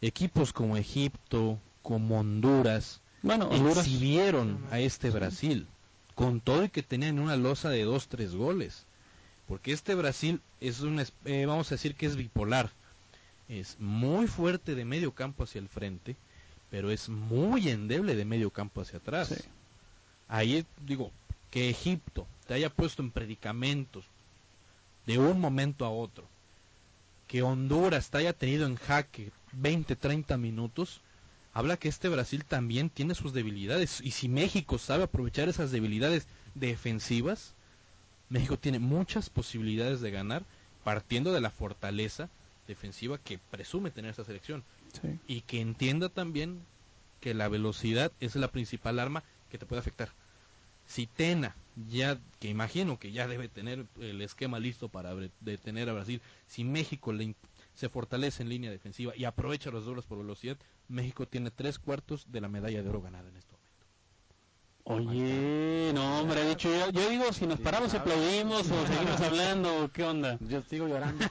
[0.00, 3.78] Equipos como Egipto, como Honduras, Bueno, Honduras.
[3.78, 5.66] exhibieron a este Brasil
[6.14, 8.84] con todo y que tenían una losa de dos tres goles.
[9.46, 12.70] Porque este Brasil es un eh, vamos a decir que es bipolar.
[13.48, 16.16] Es muy fuerte de medio campo hacia el frente
[16.70, 19.28] pero es muy endeble de medio campo hacia atrás.
[19.28, 19.48] Sí.
[20.28, 21.10] ahí digo
[21.50, 24.04] que Egipto te haya puesto en predicamentos
[25.06, 26.24] de un momento a otro
[27.26, 31.00] que Honduras te haya tenido en jaque 20, 30 minutos,
[31.52, 34.00] habla que este Brasil también tiene sus debilidades.
[34.00, 37.54] Y si México sabe aprovechar esas debilidades defensivas,
[38.28, 40.44] México tiene muchas posibilidades de ganar
[40.84, 42.28] partiendo de la fortaleza
[42.68, 44.62] defensiva que presume tener esta selección.
[45.00, 45.18] Sí.
[45.26, 46.60] Y que entienda también
[47.20, 50.10] que la velocidad es la principal arma que te puede afectar.
[50.86, 51.54] Si Tena,
[51.88, 56.64] ya que imagino que ya debe tener el esquema listo para detener a Brasil, si
[56.64, 57.34] México le
[57.74, 60.56] se fortalece en línea defensiva y aprovecha los doblos por velocidad,
[60.90, 63.59] México tiene tres cuartos de la medalla de oro ganada en momento.
[64.92, 69.20] Oye, no, hombre, ha dicho yo, yo digo, si nos paramos y aplaudimos o seguimos
[69.20, 70.36] hablando, ¿qué onda?
[70.48, 71.24] Yo sigo llorando.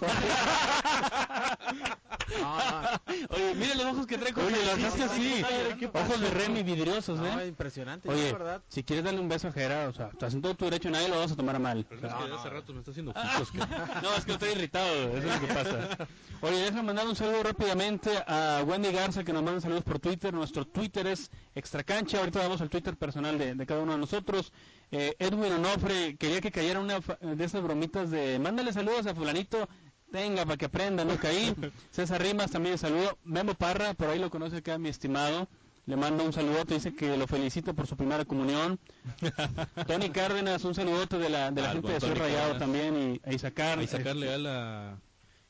[2.39, 5.13] no, no, Oye, mira los ojos que trae con Oye, el la es que neta,
[5.15, 5.43] sí,
[5.79, 6.05] ¿qué pasó?
[6.13, 7.47] ojos de Remy vidriosos, no, ¿eh?
[7.47, 8.61] impresionante, Oye, verdad.
[8.69, 11.09] si quieres darle un beso a Gerard, o sea, estás en todo tu derecho, nadie
[11.09, 11.85] lo vas a tomar a mal.
[11.89, 12.53] Pero es No, que no, hace no.
[12.53, 13.57] rato me está haciendo ojitos que-
[14.03, 16.07] No, es que estoy irritado, eso es lo que pasa.
[16.41, 20.33] Oye, déjame mandar un saludo rápidamente a Wendy Garza que nos manda saludos por Twitter.
[20.33, 22.19] Nuestro Twitter es Extracancha.
[22.19, 24.51] Ahorita vamos al Twitter personal de, de cada uno de nosotros.
[24.91, 29.67] Eh, Edwin Onofre quería que cayera una de esas bromitas de mándale saludos a fulanito.
[30.11, 31.53] Tenga, para que aprenda, no caí.
[31.91, 33.17] César Rimas también saludo.
[33.23, 35.47] Memo Parra, por ahí lo conoce acá mi estimado.
[35.85, 38.79] Le mando un saludote, dice que lo felicita por su primera comunión.
[39.87, 42.59] Tony Cárdenas, un saludote de la, de la gente de Soy Rayado Cárdenas.
[42.59, 43.81] también y a Isacar.
[43.81, 44.99] y sacarle a la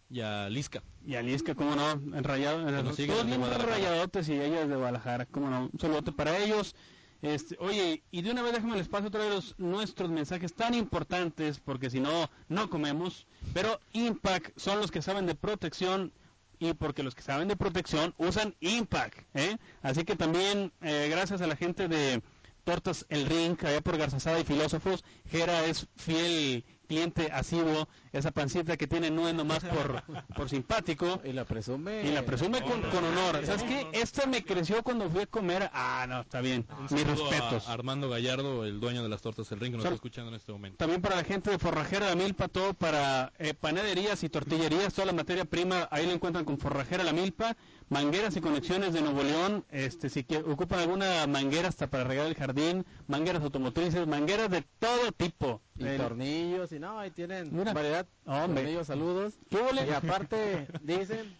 [0.10, 0.82] y a Lisca.
[1.06, 4.76] Y a Lisca, cómo no, en rayado, en siguen todos bien rayadotes y ellas de
[4.76, 6.76] Guadalajara, cómo no, un saludote para ellos.
[7.22, 10.74] Este, oye, y de una vez déjame les paso otra vez los- nuestros mensajes tan
[10.74, 13.26] importantes, porque si no, no comemos.
[13.54, 16.14] Pero Impact son los que saben de protección
[16.60, 19.20] y porque los que saben de protección usan Impact.
[19.34, 19.58] ¿eh?
[19.82, 22.22] Así que también, eh, gracias a la gente de
[22.64, 28.78] Tortas El Ring, allá por Garzazada y Filósofos, Jera es fiel cliente asiduo, esa pancita
[28.78, 30.04] que tiene no es nomás por,
[30.36, 31.22] por simpático.
[31.24, 32.04] Y la presume.
[32.04, 33.46] Y la presume con, con honor.
[33.46, 33.88] ¿Sabes qué?
[33.94, 35.70] Esta me creció cuando fui a comer.
[35.74, 36.66] Ah, no, está bien.
[36.90, 37.68] Mis respetos.
[37.68, 40.52] Armando Gallardo, el dueño de las tortas del ring, que nos está escuchando en este
[40.52, 40.78] momento.
[40.78, 45.06] También para la gente de Forrajera La Milpa, todo para eh, panaderías y tortillerías, toda
[45.08, 47.56] la materia prima, ahí lo encuentran con Forrajera La Milpa,
[47.90, 52.28] mangueras y conexiones de Nuevo León, este, si que, ocupan alguna manguera hasta para regar
[52.28, 55.62] el jardín, mangueras automotrices, mangueras de todo tipo.
[55.78, 57.74] Y El- tornillos, y no, ahí tienen Mira.
[57.74, 57.99] variedad.
[58.26, 58.62] Hombre.
[58.64, 59.34] Tornillos, saludos.
[59.50, 59.86] ¿Qué huele?
[59.88, 61.36] Y aparte, dicen,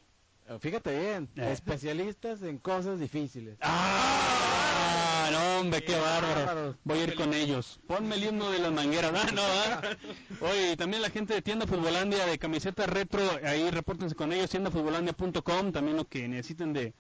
[0.48, 1.52] eh, fíjate bien, Eh.
[1.52, 3.58] especialistas en cosas difíciles.
[3.62, 5.30] ¡Ah!
[5.32, 6.76] No, hombre, qué bárbaro.
[6.84, 7.80] Voy a ir con ellos.
[7.88, 9.12] Ponme el himno de las mangueras.
[9.16, 9.82] Ah, no, ah.
[10.42, 14.50] Oye, y también la gente de Tienda Futbolandia de camisetas retro, ahí repórtense con ellos,
[14.50, 16.94] tiendafutbolandia.com, también lo que necesiten de...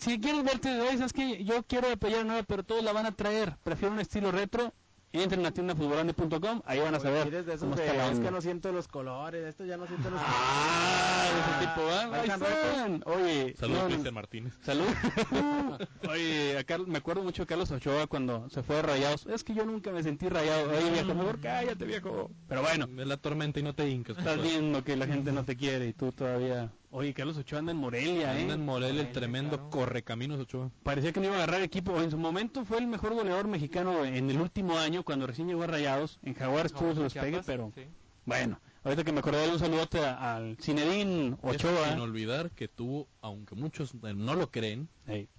[0.00, 1.42] Si quieres verte, oye, ¿sabes qué?
[1.44, 3.56] Yo quiero de playera nueva, pero todos la van a traer.
[3.64, 4.72] Prefiero un estilo retro.
[5.14, 8.12] Entren a tiendafutbolandia.com, ahí van a Oye, saber eres de esos cómo de, está la
[8.12, 11.86] es que no siento los colores, esto ya no siento los Ah, de ese tipo,
[11.90, 12.00] ¿ah?
[12.00, 13.02] Ahí Marcan están.
[13.04, 14.54] Oye, Saludos no, Cristian Martínez.
[14.62, 14.86] Salud.
[16.08, 19.26] Oye, a Carlos- me acuerdo mucho de Carlos Ochoa cuando se fue de Rayados.
[19.26, 20.70] Es que yo nunca me sentí rayado.
[20.70, 22.30] Oye, viejo, mejor cállate, viejo.
[22.48, 24.16] Pero bueno, Es la tormenta y no te hincas.
[24.16, 24.50] estás compadre.
[24.50, 26.70] viendo que la gente no te quiere y tú todavía...
[26.94, 28.64] Oye, Carlos Ochoa anda en Morelia, Anda en ¿eh?
[28.64, 29.70] Morelia el tremendo claro.
[29.70, 30.70] correcaminos Ochoa.
[30.82, 31.98] Parecía que no iba a agarrar equipo.
[32.02, 35.62] En su momento fue el mejor goleador mexicano en el último año, cuando recién llegó
[35.62, 36.18] a Rayados.
[36.22, 37.86] En Jaguares tuvo su despegue, Chiapas, pero sí.
[38.26, 38.60] bueno.
[38.84, 41.92] Ahorita que me acordé, un saludote al Zinedine Eso Ochoa.
[41.92, 44.88] Sin olvidar que tuvo, aunque muchos eh, no lo creen,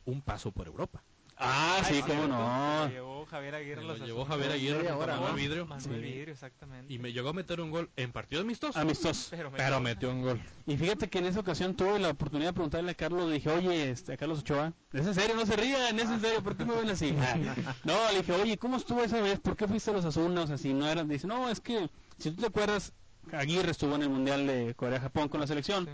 [0.05, 1.03] un paso por Europa.
[1.38, 2.86] Ah, sí, cómo no.
[2.86, 3.82] Lo llevó Javier Aguirre.
[3.82, 4.26] Me los lo llevó.
[4.26, 5.36] Javier Aguirre media junto a hora, Manuel.
[5.36, 5.89] Vidrio Manuel Sí.
[6.02, 6.93] Vidrio, exactamente.
[6.93, 8.78] y me llegó a meter un gol en partido amistoso.
[8.80, 9.28] Amistoso.
[9.32, 10.41] Pero me Pero metió un gol.
[10.67, 13.50] Y fíjate que en esa ocasión tuve la oportunidad de preguntarle a Carlos, le dije,
[13.50, 15.36] oye, este, a Carlos Ochoa, ¿es en serio?
[15.36, 16.43] No se rían, ¿es en serio?
[16.43, 17.15] ¿Por qué me ven así?
[17.84, 19.39] No, le dije, oye, ¿cómo estuvo esa vez?
[19.39, 20.50] ¿Por qué fuiste a los Azunas?
[20.52, 22.93] Así, no eran, dice, no, es que, si tú te acuerdas,
[23.32, 25.86] Aguirre estuvo en el Mundial de Corea-Japón con la selección.
[25.86, 25.91] Sí.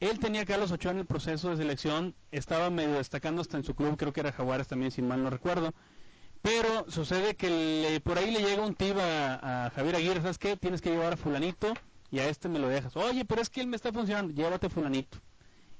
[0.00, 3.64] Él tenía a Carlos Ochoa en el proceso de selección, estaba medio destacando hasta en
[3.64, 5.72] su club, creo que era Jaguares también, si mal no recuerdo.
[6.42, 10.56] Pero sucede que le- por ahí le llega un tip a, Javier Aguirre, ¿sabes qué?
[10.56, 11.72] Tienes que llevar a fulanito
[12.10, 12.94] y a este me lo dejas.
[12.96, 15.18] Oye, pero es que él me está funcionando, llévate a fulanito.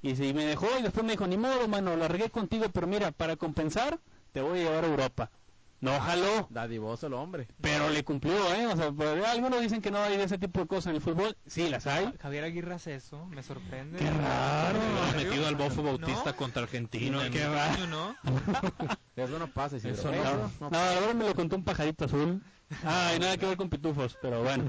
[0.01, 2.87] Y si me dejó y después me dijo, ni modo, mano, la regué contigo, pero
[2.87, 3.99] mira, para compensar,
[4.31, 5.31] te voy a llevar a Europa.
[5.79, 7.47] No jaló, Dadivoso el hombre.
[7.61, 8.65] pero le cumplió, ¿eh?
[8.65, 8.87] O sea,
[9.31, 11.37] algunos dicen que no hay de ese tipo de cosas en el fútbol.
[11.45, 12.11] Sí, las hay.
[12.19, 13.99] Javier Aguirre hace eso, me sorprende.
[13.99, 14.79] Qué raro.
[15.15, 15.89] Metido al Bofo ¿No?
[15.97, 17.25] Bautista contra Argentina.
[17.27, 17.77] en- qué va.
[17.89, 18.15] ¿No?
[19.15, 19.93] Eso no pasa, Isidro.
[19.93, 20.51] Eso no.
[20.61, 22.41] No, no ahora me lo contó un pajarito azul.
[22.83, 24.65] Ay, nada que ver con pitufos, pero bueno.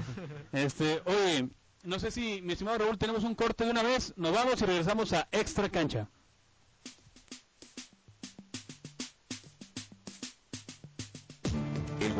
[0.53, 1.49] Este, oye,
[1.83, 4.13] no sé si, mi estimado Raúl, tenemos un corte de una vez.
[4.15, 6.07] Nos vamos y regresamos a Extra Cancha.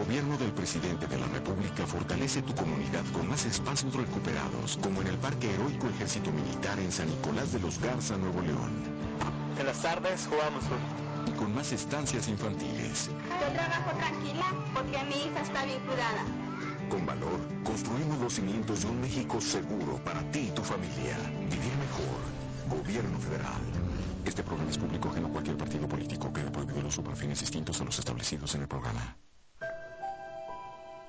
[0.10, 5.08] Gobierno del presidente de la República fortalece tu comunidad con más espacios recuperados, como en
[5.08, 8.72] el Parque Heroico Ejército Militar en San Nicolás de los Garza, Nuevo León.
[9.60, 10.64] En las tardes jugamos
[11.28, 13.12] Y con más estancias infantiles.
[13.40, 16.24] Yo trabajo tranquila porque mi hija está bien cuidada.
[16.90, 21.18] Con valor, construimos los cimientos de un México seguro para ti y tu familia.
[21.52, 22.80] Vivir mejor.
[22.80, 23.62] Gobierno federal.
[24.26, 26.34] Este programa es público ajeno a cualquier partido político.
[26.34, 29.16] Queda prohibido el uso para fines distintos a los establecidos en el programa.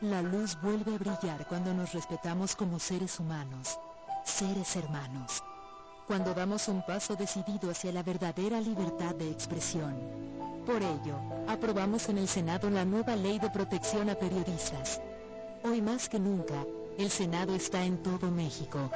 [0.02, 3.78] La luz vuelve a brillar cuando nos respetamos como seres humanos,
[4.24, 5.44] seres hermanos.
[6.06, 9.94] Cuando damos un paso decidido hacia la verdadera libertad de expresión.
[10.64, 15.02] Por ello, aprobamos en el Senado la nueva ley de protección a periodistas.
[15.64, 16.64] Hoy más que nunca,
[16.96, 18.90] el Senado está en todo México.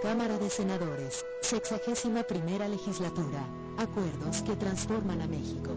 [0.00, 3.44] Cámara de Senadores, sexagésima primera legislatura,
[3.78, 5.72] acuerdos que transforman a México.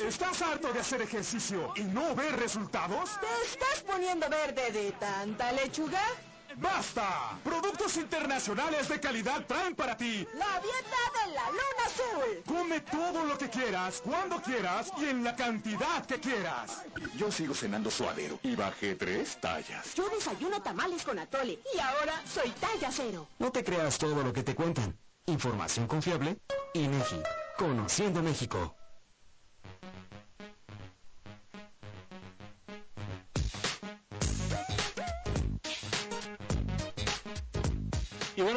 [0.00, 3.10] ¿Estás harto de hacer ejercicio y no ver resultados?
[3.20, 6.02] ¿Te estás poniendo verde de tanta lechuga?
[6.56, 7.38] ¡Basta!
[7.44, 10.26] Productos internacionales de calidad traen para ti.
[10.34, 12.42] La dieta de la luna azul.
[12.46, 16.82] Come todo lo que quieras, cuando quieras y en la cantidad que quieras.
[17.16, 19.94] Yo sigo cenando suadero y bajé tres tallas.
[19.94, 23.28] Yo desayuno tamales con atole y ahora soy talla cero.
[23.38, 24.98] No te creas todo lo que te cuentan.
[25.26, 26.38] Información confiable,
[26.74, 27.22] INEGI.
[27.56, 28.74] Conociendo México.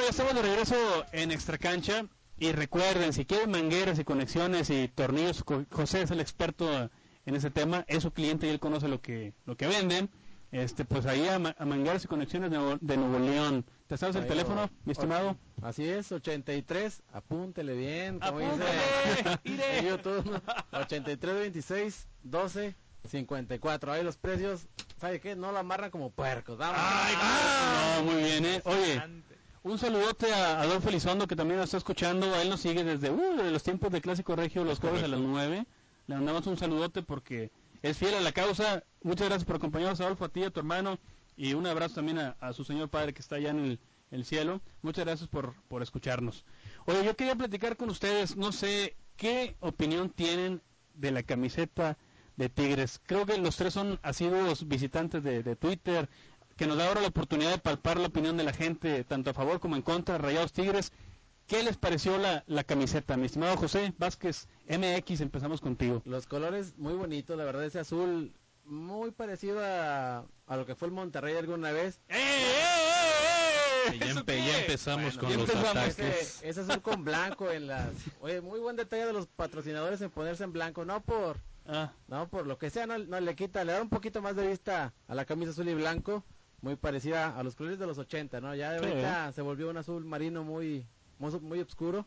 [0.03, 0.75] Ya estamos de regreso
[1.11, 2.05] en Extra Cancha.
[2.37, 6.89] Y recuerden, si quieren mangueras y conexiones y tornillos, José es el experto
[7.25, 10.09] en ese tema, es su cliente y él conoce lo que lo que venden.
[10.51, 13.65] Este, pues ahí a, ma- a mangueras y conexiones de Nuevo, de Nuevo León.
[13.87, 15.37] ¿Te sabes el Ahí teléfono, mi estimado?
[15.61, 18.69] Así es, 83, apúntele bien, como Apúntele,
[19.15, 19.79] dice mire.
[19.79, 20.41] en YouTube,
[20.73, 22.75] 83, 26, 12,
[23.09, 23.91] 54.
[23.93, 24.67] Ahí los precios,
[24.99, 25.35] ¿sabe qué?
[25.35, 26.57] No lo amarran como puercos.
[26.57, 26.79] Vamos.
[27.97, 28.61] No, muy bien, ¿eh?
[28.65, 29.01] Oye,
[29.63, 32.33] un saludote a Adolfo Elizondo que también nos está escuchando.
[32.33, 35.07] A él nos sigue desde, uh, desde los tiempos de Clásico Regio, los jueves a
[35.07, 35.65] las 9.
[36.07, 38.83] Le mandamos un saludote porque es fiel a la causa.
[39.01, 40.99] Muchas gracias por acompañarnos, Adolfo, a ti, a tu hermano.
[41.35, 43.79] Y un abrazo también a, a su señor padre que está allá en el,
[44.13, 44.61] el cielo.
[44.81, 46.45] Muchas gracias por, por escucharnos.
[46.85, 50.61] Oye, yo quería platicar con ustedes, no sé, ¿qué opinión tienen
[50.93, 51.97] de la camiseta
[52.35, 53.01] de Tigres?
[53.05, 56.09] Creo que los tres son asiduos visitantes de, de Twitter,
[56.57, 59.33] que nos da ahora la oportunidad de palpar la opinión de la gente, tanto a
[59.33, 60.91] favor como en contra, Rayados Tigres.
[61.47, 65.19] ¿Qué les pareció la, la camiseta, mi estimado José Vázquez MX?
[65.21, 66.01] Empezamos contigo.
[66.05, 68.33] Los colores muy bonitos, la verdad, ese azul
[68.65, 71.99] muy parecido a, a lo que fue el Monterrey alguna vez.
[72.07, 75.75] Que ya, empe- ya empezamos con Ya los empezamos.
[75.75, 75.99] ataques.
[75.99, 77.89] Ese, ese azul con blanco en las...
[78.21, 81.37] Oye, muy buen detalle de los patrocinadores en ponerse en blanco, no por...
[81.65, 84.35] Ah, No, por lo que sea, no, no le quita, le da un poquito más
[84.37, 86.23] de vista a la camisa azul y blanco,
[86.63, 88.55] muy parecida a los colores de los 80, ¿no?
[88.55, 88.85] Ya Sí.
[88.85, 90.87] ahorita se volvió un azul marino muy,
[91.19, 92.05] muy, muy oscuro,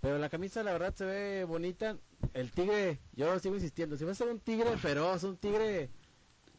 [0.00, 1.96] pero la camisa la verdad se ve bonita.
[2.32, 5.90] El tigre, yo sigo insistiendo, si va a ser un tigre feroz, un tigre...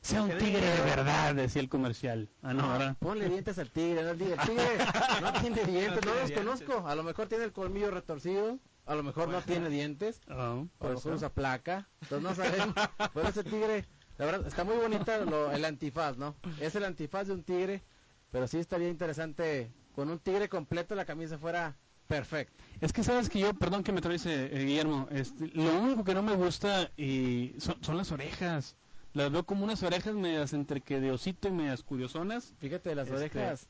[0.02, 2.30] sea un tigre de verdad, decía el comercial.
[2.44, 2.96] Ah, no, ahora.
[3.00, 4.34] Ponle dientes al tigre, no el tigre.
[4.36, 4.86] El tigre
[5.22, 6.88] no tiene dientes, no los conozco.
[6.88, 10.90] A lo mejor tiene el colmillo retorcido, a lo mejor no tiene dientes, Oh, a
[10.90, 11.90] lo mejor usa placa.
[12.04, 12.76] Entonces no sabemos.
[13.16, 13.86] Pero ese tigre,
[14.18, 16.36] la verdad, está muy bonita lo- el antifaz, ¿no?
[16.60, 17.84] Es el antifaz de un tigre,
[18.32, 21.76] pero sí estaría interesante con un tigre completo la camisa fuera
[22.08, 22.64] perfecta.
[22.82, 26.14] Es que sabes que yo, perdón que me traes, eh, Guillermo, este, lo único que
[26.14, 28.76] no me gusta y son, son las orejas.
[29.14, 33.08] Las veo como unas orejas medias entre que de osito y medias curiosonas, Fíjate, las
[33.08, 33.68] Este, orejas.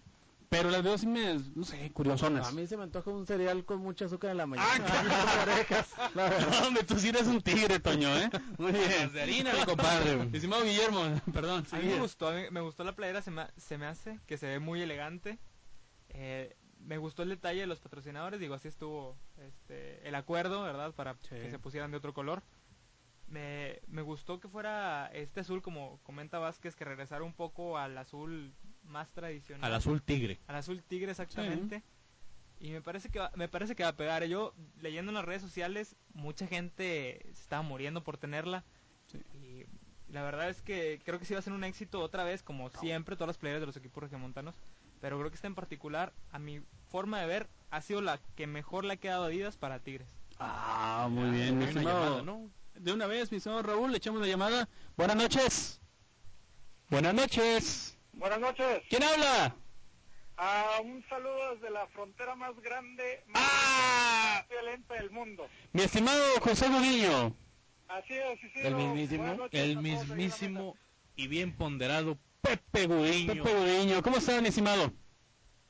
[0.49, 2.47] Pero las veo así medias, no sé, curiosonas.
[2.47, 4.69] A mí se me antoja un cereal con mucho azúcar en la mañana.
[4.72, 6.49] Ah, Las orejas, la verdad.
[6.49, 8.30] No, hombre, tú sí eres un tigre, Toño, ¿eh?
[8.57, 8.91] Muy bien.
[8.99, 10.30] Las de harina, mi compadre.
[10.34, 11.01] Estimado Guillermo,
[11.34, 11.65] perdón.
[11.72, 14.19] A mí me gustó, a mí me gustó la playera, se me, se me hace
[14.28, 15.39] que se ve muy elegante.
[16.09, 20.93] Eh, me gustó el detalle de los patrocinadores, digo, así estuvo este, el acuerdo, ¿verdad?
[20.93, 22.43] Para que se pusieran de otro color.
[23.28, 27.97] Me, me gustó que fuera este azul, como comenta Vázquez, que regresara un poco al
[27.97, 28.53] azul
[28.86, 29.63] más tradicional.
[29.65, 30.39] Al azul tigre.
[30.47, 31.83] Al azul tigre, exactamente.
[32.59, 34.23] Y me parece que va, me parece que va a pegar.
[34.25, 38.63] Yo leyendo en las redes sociales, mucha gente se estaba muriendo por tenerla.
[39.33, 39.65] Y
[40.11, 42.69] la verdad es que creo que sí va a ser un éxito otra vez, como
[42.69, 44.55] siempre, todas las players de los equipos regiomontanos.
[45.01, 48.47] Pero creo que esta en particular, a mi forma de ver, ha sido la que
[48.47, 50.07] mejor le ha quedado a Adidas para Tigres.
[50.39, 52.03] Ah, muy bien, mi Una estimado.
[52.03, 52.49] llamada, ¿no?
[52.75, 54.67] De una vez, mi estimado Raúl, le echamos la llamada.
[54.97, 55.81] Buenas noches.
[56.89, 57.94] Buenas noches.
[58.16, 58.82] Buenas noches.
[58.89, 59.55] ¿Quién habla?
[60.38, 65.47] Ah, un saludo desde la frontera más grande, más violenta del mundo.
[65.74, 67.34] Mi estimado José Godillo.
[67.88, 68.59] Así es, sí, sí.
[68.63, 70.76] El mismísimo, noches el en mismísimo
[71.16, 73.43] y bien ponderado Pepe Gudiño.
[73.43, 74.01] Pepe Gudiño.
[74.01, 74.91] ¿Cómo está, mi estimado?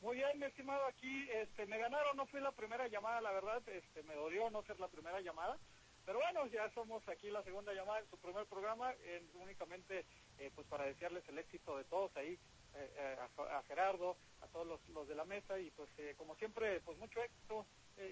[0.02, 3.62] Muy bien, mi estimado, aquí este, me ganaron, no fui la primera llamada, la verdad,
[3.70, 5.58] este, me dolió no ser la primera llamada,
[6.06, 10.06] pero bueno, ya somos aquí la segunda llamada en su primer programa, eh, únicamente
[10.40, 12.38] eh, pues para desearles el éxito de todos ahí,
[12.76, 16.82] eh, eh, a, Gerardo, a todos los, los de la mesa y pues como siempre,
[16.82, 17.66] pues mucho éxito,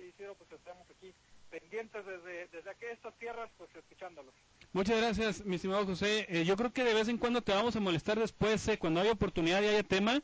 [0.10, 1.14] Isidro, pues estamos aquí
[1.50, 4.34] pendientes desde, desde aquí estas tierras, pues escuchándolos.
[4.72, 6.46] Muchas gracias, mi estimado José.
[6.46, 9.62] Yo creo que de vez en cuando te vamos a molestar después, cuando haya oportunidad
[9.62, 10.22] y haya tema.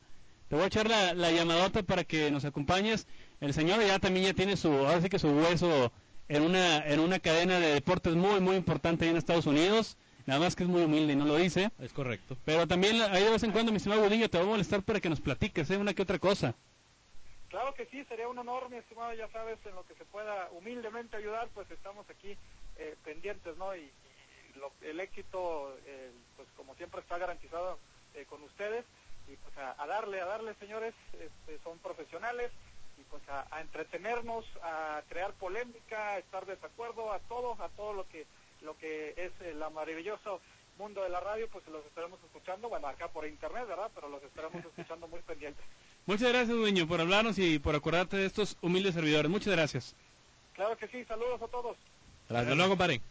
[0.47, 3.07] Te voy a echar la, la llamadota para que nos acompañes.
[3.39, 5.91] El señor ya también ya tiene su, ahora sí que su hueso
[6.27, 9.97] en una, en una cadena de deportes muy, muy importante ahí en Estados Unidos.
[10.29, 11.71] Nada más que es muy humilde y no lo dice.
[11.79, 12.37] Es correcto.
[12.45, 14.99] Pero también ahí de vez en cuando, mi estimado Gudiño, te voy a molestar para
[14.99, 15.77] que nos platiques, ¿eh?
[15.77, 16.53] Una que otra cosa.
[17.47, 20.47] Claro que sí, sería un honor, mi estimado, ya sabes, en lo que se pueda
[20.51, 22.37] humildemente ayudar, pues estamos aquí
[22.77, 23.75] eh, pendientes, ¿no?
[23.75, 27.79] Y, y lo- el éxito, eh, pues como siempre está garantizado
[28.13, 28.85] eh, con ustedes,
[29.27, 32.51] y pues a, a darle, a darle, señores, este, son profesionales,
[32.99, 37.69] y pues a, a entretenernos, a crear polémica, a estar de desacuerdo, a todo, a
[37.69, 38.27] todo lo que,
[38.61, 40.41] lo que es el maravilloso
[40.77, 43.91] mundo de la radio, pues los estaremos escuchando, bueno, acá por internet, ¿verdad?
[43.93, 45.63] Pero los estaremos escuchando muy pendientes.
[46.05, 49.29] Muchas gracias, Gudiño, por hablarnos y por acordarte de estos humildes servidores.
[49.29, 49.95] Muchas gracias.
[50.53, 51.77] Claro que sí, saludos a todos.
[52.29, 53.01] Hasta luego, compadre.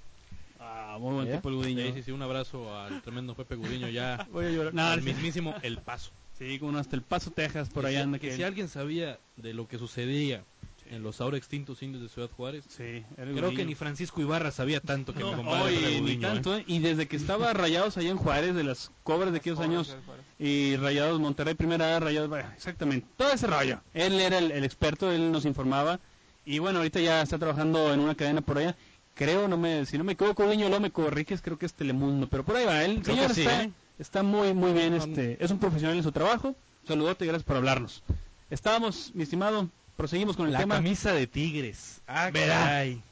[0.61, 1.37] Ah, muy buen ¿Ya?
[1.37, 1.83] tipo el Gudiño.
[1.87, 4.27] Sí, sí, sí, un abrazo al tremendo Pepe Gudiño ya.
[4.33, 4.75] Voy a llorar.
[4.75, 6.11] No, al mismísimo El Paso.
[6.39, 9.19] Sí, como hasta el Paso, Texas, por allá si- anda que que si alguien sabía
[9.37, 10.45] de lo que sucedía
[10.91, 14.81] en los ahora extintos indios de Ciudad Juárez, Sí, creo que ni Francisco Ibarra sabía
[14.81, 16.31] tanto que mi compadre Pepe ni Gudiño, ¿eh?
[16.33, 16.65] tanto, ¿eh?
[16.67, 19.97] Y desde que estaba Rayados allá en Juárez, de las cobras de aquellos años,
[20.39, 23.81] y Rayados Monterrey, primera A, Rayados, exactamente, todo ese rollo.
[23.95, 26.01] Él era el, el experto, él nos informaba,
[26.45, 28.75] y bueno, ahorita ya está trabajando en una cadena por allá.
[29.15, 32.45] Creo, no me, si no me equivoco, Gudiño López Corríquez, creo que es Telemundo, pero
[32.45, 33.71] por ahí va, él, Creo señor, sí, está, ¿eh?
[33.99, 36.55] está muy, muy bien, este, es un profesional en su trabajo.
[36.87, 38.03] Saludote y gracias por hablarnos.
[38.49, 39.69] Estábamos, mi estimado,
[39.99, 40.77] proseguimos con el La tema.
[40.77, 42.01] camisa de Tigres.
[42.07, 42.55] Ah, Verá.
[42.55, 43.03] caray.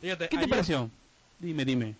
[0.00, 0.90] Fíjate, ¿Qué te ayer- pareció?
[1.40, 1.96] Dime, dime.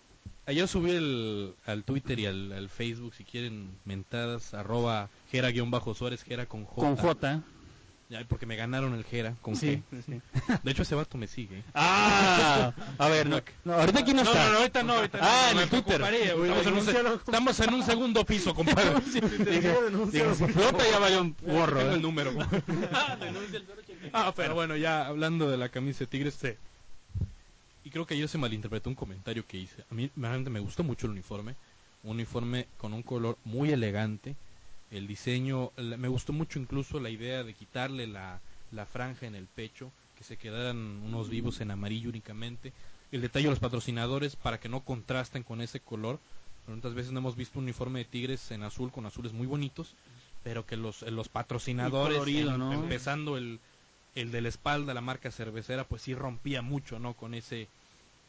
[0.47, 6.45] Ayer subí el, al Twitter y al, al Facebook, si quieren mentadas, arroba Jera-Suárez, Jera
[6.47, 6.81] con J.
[6.81, 7.43] Con J.
[8.11, 10.03] Ya, porque me ganaron el Jera con Sí, G.
[10.05, 10.21] sí.
[10.63, 11.63] De hecho, ese vato me sigue.
[11.73, 14.43] Ah, a ver, no, no, ahorita aquí no, No, está.
[14.43, 16.01] no, no, ahorita no, ahorita Ah, no, en me el Twitter.
[16.01, 18.99] Estamos en, un, estamos en un segundo piso, compadre.
[18.99, 19.75] Dije,
[20.35, 21.77] si flota ya vaya un gorro.
[21.79, 21.95] Tengo ¿eh?
[21.95, 22.31] el número.
[24.13, 26.49] ah, pero bueno, ya hablando de la camisa de Tigres, sí.
[27.85, 29.85] Y creo que ayer se malinterpretó un comentario que hice.
[29.89, 31.55] A mí realmente me gustó mucho el uniforme.
[32.03, 34.35] Un uniforme con un color muy elegante.
[34.91, 38.39] El diseño, me gustó mucho incluso la idea de quitarle la,
[38.71, 42.73] la franja en el pecho, que se quedaran unos vivos en amarillo únicamente.
[43.11, 46.19] El detalle de los patrocinadores para que no contrasten con ese color.
[46.67, 49.93] Muchas veces no hemos visto un uniforme de Tigres en azul con azules muy bonitos,
[50.43, 52.73] pero que los, los patrocinadores, colorido, em- ¿no?
[52.73, 53.59] empezando el,
[54.15, 57.13] el de la espalda, la marca cervecera, pues sí rompía mucho, ¿no?
[57.13, 57.67] Con ese,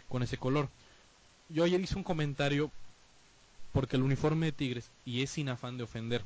[0.09, 0.69] con ese color.
[1.49, 2.71] Yo ayer hice un comentario
[3.73, 6.23] porque el uniforme de Tigres, y es sin afán de ofender,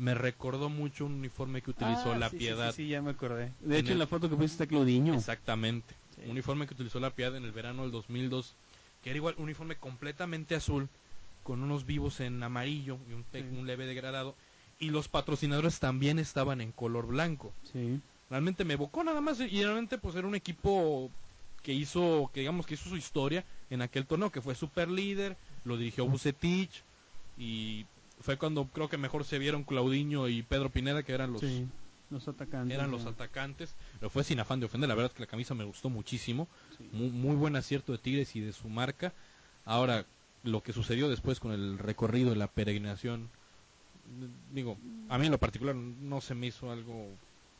[0.00, 2.70] me recordó mucho un uniforme que utilizó Ah, La sí, Piedad.
[2.72, 3.52] Sí, sí, ya me acordé.
[3.60, 5.14] De hecho, en el- la foto que pusiste está Claudiño.
[5.14, 5.94] Exactamente.
[6.24, 8.54] Un uniforme que utilizó La Piedad en el verano del 2002,
[9.02, 10.88] que era igual un uniforme completamente azul,
[11.42, 13.48] con unos vivos en amarillo y un, pe- Sí.
[13.58, 14.34] un leve degradado,
[14.78, 17.52] y los patrocinadores también estaban en color blanco.
[17.72, 18.00] Sí.
[18.30, 21.10] Realmente me evocó nada más y realmente pues era un equipo
[21.62, 25.36] que hizo, que digamos que hizo su historia en aquel torneo, que fue super líder,
[25.64, 26.82] lo dirigió Bucetich
[27.36, 27.84] y
[28.20, 31.66] fue cuando creo que mejor se vieron Claudiño y Pedro Pineda, que eran los Sí,
[32.10, 32.74] los atacantes.
[32.76, 33.74] eran los atacantes.
[33.98, 34.88] Pero fue sin afán de ofender.
[34.88, 36.48] La verdad es que la camisa me gustó muchísimo.
[36.92, 39.12] Muy, muy buen acierto de Tigres y de su marca.
[39.64, 40.04] Ahora,
[40.42, 43.28] lo que sucedió después con el recorrido de la peregrinación,
[44.52, 44.76] digo,
[45.08, 47.08] a mí en lo particular no se me hizo algo.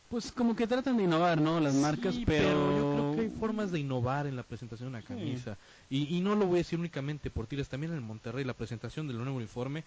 [0.09, 1.61] Pues como que tratan de innovar, ¿no?
[1.61, 2.49] Las marcas, Sí, pero...
[2.77, 5.57] yo creo que hay formas de innovar en la presentación de una camisa.
[5.89, 9.07] Y, y no lo voy a decir únicamente por Tigres, también en Monterrey la presentación
[9.07, 9.85] del nuevo uniforme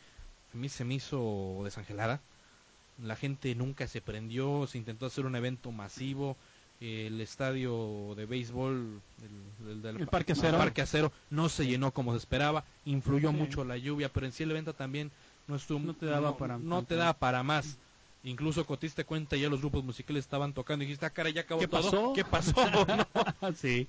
[0.53, 2.19] a mí se me hizo desangelada.
[3.03, 6.35] La gente nunca se prendió, se intentó hacer un evento masivo.
[6.81, 10.57] el estadio de béisbol el, el del El Parque Acero.
[10.57, 13.37] Parque Acero no se llenó como se esperaba, influyó Sí.
[13.37, 15.09] mucho la lluvia, pero en sí el evento también
[15.47, 17.77] no estuvo No te daba no- para no te daba para más.
[18.25, 21.29] Incluso cuando te diste cuenta ya los grupos musicales estaban tocando y dijiste, ah, cara,
[21.29, 21.83] ya acabó ¿Qué todo.
[21.83, 22.13] pasó?
[22.13, 22.53] ¿Qué pasó?
[22.87, 23.53] ¿No?
[23.55, 23.87] sí.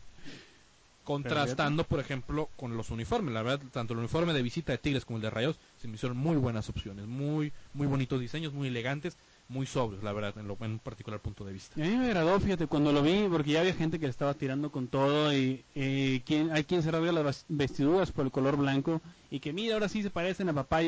[1.04, 3.34] Contrastando, por ejemplo, con los uniformes.
[3.34, 5.94] La verdad, tanto el uniforme de visita de Tigres como el de Rayos se me
[5.94, 7.06] hicieron muy buenas opciones.
[7.06, 9.16] Muy muy bonitos diseños, muy elegantes,
[9.48, 11.78] muy sobrios, la verdad, en, lo, en un particular punto de vista.
[11.78, 14.10] Y a mí me agradó, fíjate, cuando lo vi, porque ya había gente que le
[14.10, 18.32] estaba tirando con todo y eh, quien, hay quien se rasga las vestiduras por el
[18.32, 19.00] color blanco
[19.30, 20.80] y que mira, ahora sí se parecen a papá.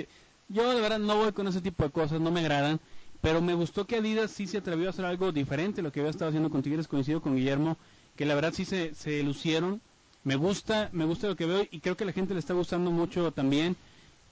[0.48, 2.80] Yo de verdad no voy con ese tipo de cosas, no me agradan,
[3.20, 6.10] pero me gustó que Adidas sí se atrevió a hacer algo diferente, lo que había
[6.10, 7.76] estado haciendo con Tigres, coincido con Guillermo,
[8.14, 9.80] que la verdad sí se, se lucieron.
[10.26, 12.52] Me gusta, me gusta lo que veo y creo que a la gente le está
[12.52, 13.76] gustando mucho también.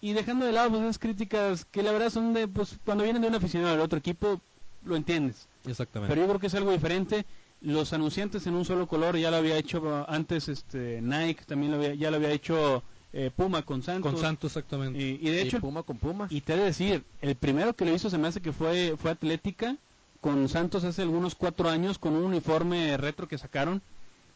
[0.01, 3.23] Y dejando de lado pues, esas críticas que la verdad son de, pues cuando vienen
[3.23, 4.41] de un aficionado del otro equipo,
[4.85, 5.47] lo entiendes.
[5.65, 6.13] Exactamente.
[6.13, 7.25] Pero yo creo que es algo diferente.
[7.61, 11.79] Los anunciantes en un solo color ya lo había hecho antes este Nike, también lo
[11.79, 12.83] había, ya lo había hecho
[13.13, 14.13] eh, Puma con Santos.
[14.13, 14.99] Con Santos, exactamente.
[15.01, 16.27] Y, y de hecho, Puma con Puma.
[16.29, 18.97] y te he de decir, el primero que lo hizo se me hace que fue,
[19.01, 19.77] fue Atlética
[20.21, 23.81] con Santos hace algunos cuatro años con un uniforme retro que sacaron.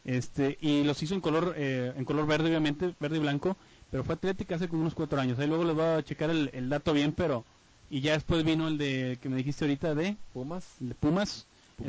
[0.05, 3.57] Este, y los hizo en color, eh, en color verde obviamente, verde y blanco,
[3.91, 5.37] pero fue Atlética hace como unos cuatro años.
[5.39, 7.43] Ahí luego les voy a checar el, el dato bien, pero
[7.89, 10.65] y ya después vino el de que me dijiste ahorita de Pumas.
[10.81, 11.45] el de Pumas.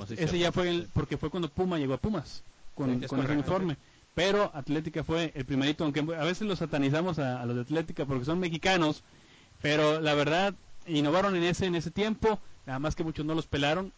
[0.09, 2.43] Este- ese ya fue el, porque fue cuando Puma llegó a Pumas
[2.75, 3.33] con, Sí, con el correcto.
[3.35, 3.77] uniforme.
[4.15, 8.05] Pero Atlética fue el primerito, aunque a veces los satanizamos a, a los de Atlética
[8.07, 9.03] porque son mexicanos,
[9.63, 10.55] pero la verdad
[10.87, 13.93] innovaron en ese en ese tiempo, nada más que muchos no los pelaron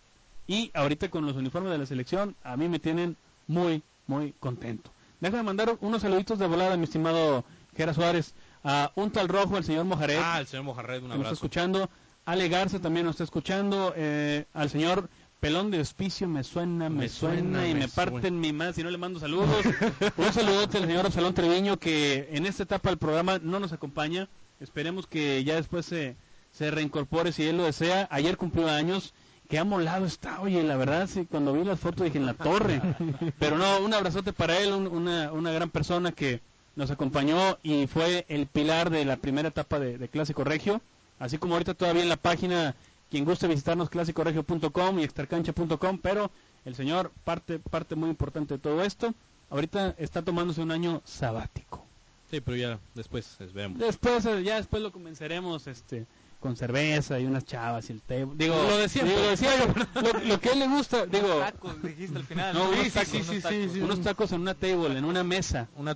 [0.47, 4.91] y ahorita con los uniformes de la selección a mí me tienen muy muy contento.
[5.21, 7.45] Déjame mandar unos saluditos de volada, mi estimado
[7.77, 8.35] Gera Suárez,
[8.65, 11.19] a un tal rojo, el señor Mojaret, Ah, el señor Mojarred, un que nos está
[11.29, 11.35] abrazo.
[11.35, 11.91] escuchando.
[12.25, 13.93] Ale Garza también nos está escuchando.
[13.97, 15.09] eh, al señor
[15.41, 18.37] Pelón de Hospicio me suena, me, Me suena, suena, y me me parten suena.
[18.39, 19.49] mi más y no le mando saludos.
[20.17, 24.29] Un saludote al señor Absalón Treviño que en esta etapa del programa no nos acompaña.
[24.61, 26.15] Esperemos que ya después se,
[26.53, 28.07] se reincorpore si él lo desea.
[28.13, 29.15] Ayer cumplió años.
[29.53, 32.81] Qué amolado está, oye, la verdad, sí, cuando vi las fotos dije en la torre.
[33.39, 36.41] Pero no, un abrazote para él, un- una, una gran persona que
[36.75, 40.81] nos acompañó y fue el pilar de la primera etapa de, de Clásico Regio.
[41.19, 42.75] Así como ahorita todavía en la página,
[43.11, 46.31] quien guste visitarnos, clásicoregio.com y extracancha.com, pero
[46.65, 49.13] el señor, parte, parte muy importante de todo esto,
[49.51, 51.85] ahorita está tomándose un año sabático.
[52.31, 53.79] Sí, pero ya después eh, vemos.
[53.79, 56.07] Después, ya después lo comenzaremos, este,
[56.43, 58.27] con cerveza y unas chavas y el té.
[58.35, 59.15] Digo, Lo de siempre.
[59.17, 62.55] digo, lo, que a él le gusta, digo, Tacos, dijiste al final.
[62.55, 63.77] no, Unos unos tacos, tacos, unos tacos.
[63.77, 65.69] unos tacos en una table, en una mesa.
[65.77, 65.95] Una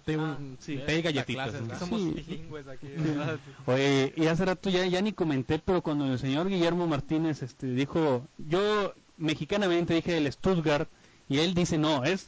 [0.61, 0.79] sí.
[0.87, 1.51] té y galletitas.
[1.51, 1.79] clases, ¿no?
[1.79, 2.11] Somos Sí.
[2.27, 3.39] bilingües aquí, ¿verdad?
[3.67, 7.67] Oye, y hace rato ya, ya ni comenté, pero cuando el señor Guillermo Martínez este,
[7.67, 10.89] dijo, yo mexicanamente dije el Stuttgart,
[11.29, 12.27] y él dice, no, es,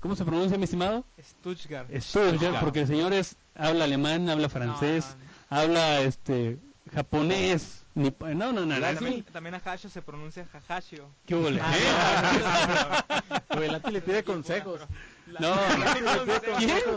[0.00, 1.04] ¿cómo se pronuncia, mi estimado?
[1.22, 1.88] Stuttgart.
[2.00, 5.04] Stuttgart, porque el señor es, habla alemán, habla francés,
[5.50, 6.58] No, habla este
[6.88, 11.08] japonés, ni, no, no, no, También, también a Hasho se pronuncia Jajashio.
[11.26, 11.60] ¿Qué huele?
[13.70, 14.80] Lati le pide consejos.
[15.40, 15.54] No.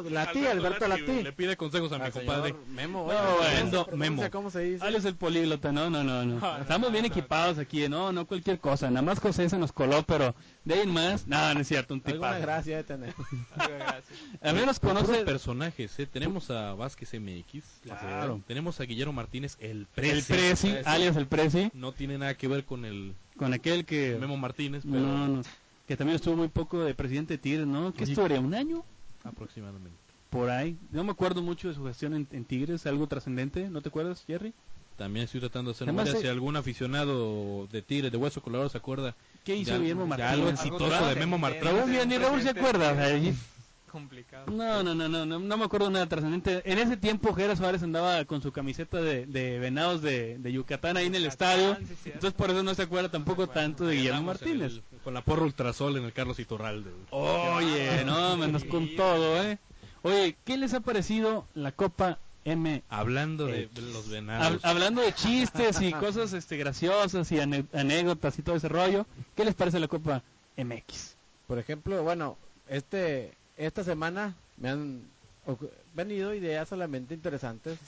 [0.10, 1.24] La tía, Alberto Lati.
[1.24, 2.56] Le pide consejos a mi compadre.
[2.70, 3.86] Memo, No, bueno.
[3.86, 4.32] ¿cómo se Memo.
[4.32, 4.88] ¿Cómo se dice?
[4.88, 6.58] Él es el políglota, no, no, no, no.
[6.62, 8.90] Estamos bien equipados aquí, no, no cualquier cosa.
[8.90, 11.94] Nada más José se nos coló, pero de ahí en más, no, no es cierto,
[11.94, 12.42] un Alguna tipazo.
[12.42, 13.14] gracia de tener.
[13.56, 14.20] Gracias.
[14.42, 16.06] Al menos conoce personajes, ¿eh?
[16.08, 17.64] Tenemos a Vázquez MX.
[17.84, 18.42] Claro.
[18.48, 20.34] Tenemos a Guillermo Martínez, el el Prezi.
[20.34, 24.18] Prezi, alias el Prezi, No tiene nada que ver con el con aquel que...
[24.20, 25.42] Memo Martínez, pero No, no,
[25.92, 27.94] que también estuvo muy poco de presidente de Tigres, ¿no?
[27.94, 28.40] ¿Qué historia?
[28.40, 28.86] ¿Un año?
[29.26, 29.92] aproximadamente.
[30.30, 30.78] Por ahí.
[30.92, 34.24] No me acuerdo mucho de su gestión en, en Tigres, algo trascendente, ¿no te acuerdas,
[34.26, 34.54] Jerry?
[34.98, 38.70] También estoy tratando de hacer memoria eh, si algún aficionado de Tigres, de Hueso Colorado
[38.70, 39.16] se acuerda.
[39.44, 40.32] ¿Qué hizo Guillermo Martínez?
[40.32, 42.08] algo exitoso de Memo Martínez.
[42.08, 43.18] Ni- Raúl se acuerda.
[43.18, 43.36] y-
[43.92, 44.46] Complicado.
[44.50, 46.62] No, no, no, no, no, no me acuerdo nada trascendente.
[46.64, 50.96] En ese tiempo Jera Suárez andaba con su camiseta de, de venados de, de Yucatán
[50.96, 51.88] ahí en el Yucatán, estadio.
[52.06, 54.80] Entonces por eso no se acuerda tampoco tanto de Guillermo Martínez.
[55.04, 56.92] Con la porra ultrasol en el Carlos Iturralde.
[57.12, 59.58] Oye, no, menos con todo, ¿eh?
[60.04, 62.82] Oye, ¿qué les ha parecido la Copa M?
[62.90, 64.66] Hablando de, Eh, los Hab- venados.
[64.66, 69.46] hablando de chistes y cosas este, graciosas y ane- anécdotas y todo ese rollo, ¿qué
[69.46, 70.24] les parece la Copa
[70.58, 71.16] MX?
[71.48, 72.38] Por ejemplo, bueno,
[72.68, 75.02] este esta semana me han
[75.94, 77.78] venido ideas solamente interesantes.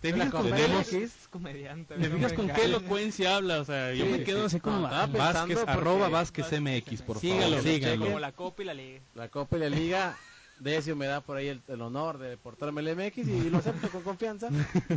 [0.00, 1.02] ¿Te fijas con qué.
[1.02, 1.94] Es comediante.
[1.94, 3.60] te no fijas con qué elocuencia habla?
[3.60, 4.46] O sea, yo me quedo sí.
[4.56, 4.80] así como...
[4.80, 7.62] No, ah, pensando Vázquez, arroba Vázquez MX, por Sígalo, favor.
[7.62, 8.04] Síganlo.
[8.06, 9.00] Como la Copa y la Liga.
[9.14, 10.16] La Copa y la Liga,
[10.58, 13.88] Decio me da por ahí el, el honor de portarme el MX y lo acepto
[13.90, 14.48] con confianza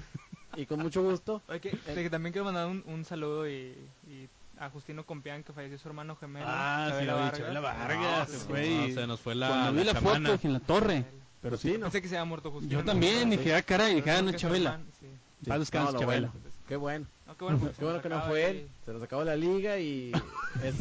[0.55, 1.41] y con mucho gusto.
[1.47, 3.75] Oye, que, que también quiero mandar un, un saludo y,
[4.07, 6.45] y a Justino Compián, que falleció su hermano gemelo.
[6.47, 7.39] Ah, sí, Chabela oye, Vargas.
[7.39, 10.39] Chabela Vargas, se sí, fue no, y- se nos fue la- Cuando vi la foto
[10.43, 11.05] en la torre.
[11.43, 11.81] Pero sí, ¿no?
[11.81, 12.79] Pensé que se había muerto Justino.
[12.79, 13.37] Yo también, Sí.
[13.37, 14.79] dije, ah, caray, dije, ah, no es Chabela.
[14.99, 15.05] sí.
[15.43, 15.65] Sí, no, lo
[15.99, 16.05] Chabela.
[16.05, 16.33] bueno.
[16.67, 17.05] Qué bueno.
[17.27, 18.67] No, qué bueno, porque Qué bueno que no fue él.
[18.85, 20.11] Se nos acabó la liga y
[20.63, 20.75] es,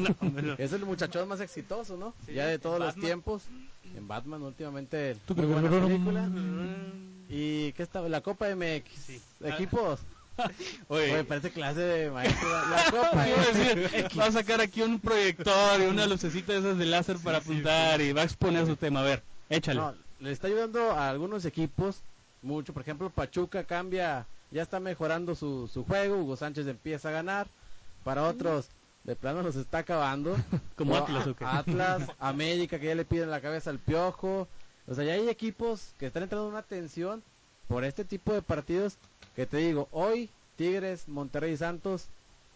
[0.59, 2.15] es el muchachón más exitoso, ¿no?
[2.27, 3.05] Sí, ya de todos los Batman.
[3.05, 3.43] tiempos.
[3.97, 5.17] En Batman últimamente.
[5.27, 6.29] ¿Tú muy buena película.
[7.29, 8.09] ¿Y qué estaba?
[8.09, 9.21] La Copa MX.
[9.45, 10.01] Equipos.
[10.89, 12.49] Oye, Oye, parece clase de maestro.
[12.49, 14.05] La Copa ¿Qué iba a decir?
[14.07, 14.19] MX.
[14.19, 18.01] Va a sacar aquí un proyector y una lucecita de esas de láser para apuntar
[18.01, 19.01] y va a exponer su tema.
[19.01, 19.81] A ver, échale.
[20.23, 22.01] Le está ayudando a algunos equipos
[22.43, 22.73] mucho.
[22.73, 26.18] Por ejemplo, Pachuca cambia, ya está mejorando su, su juego.
[26.18, 27.47] Hugo Sánchez empieza a ganar.
[28.05, 28.68] Para otros,
[29.05, 30.37] de plano los está acabando.
[30.77, 31.45] Como No, Atlas, a- ¿o qué?
[31.45, 34.47] Atlas, América, que ya le piden la cabeza al piojo.
[34.87, 37.23] O sea, ya hay equipos que están entrando en una tensión
[37.68, 38.97] por este tipo de partidos.
[39.37, 42.07] Que te digo, hoy Tigres, Monterrey y Santos,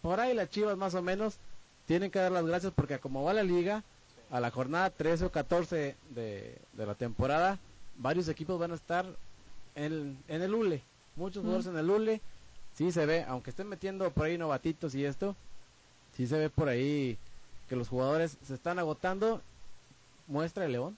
[0.01, 1.35] por ahí las chivas más o menos,
[1.85, 3.83] tienen que dar las gracias porque como va la liga,
[4.29, 7.59] a la jornada 13 o 14 de, de la temporada,
[7.97, 9.05] varios equipos van a estar
[9.75, 10.83] en, en el ULE.
[11.15, 12.21] Muchos jugadores en el ULE.
[12.73, 15.35] Sí se ve, aunque estén metiendo por ahí novatitos y esto,
[16.15, 17.17] sí se ve por ahí
[17.67, 19.41] que los jugadores se están agotando.
[20.27, 20.97] Muestra el León.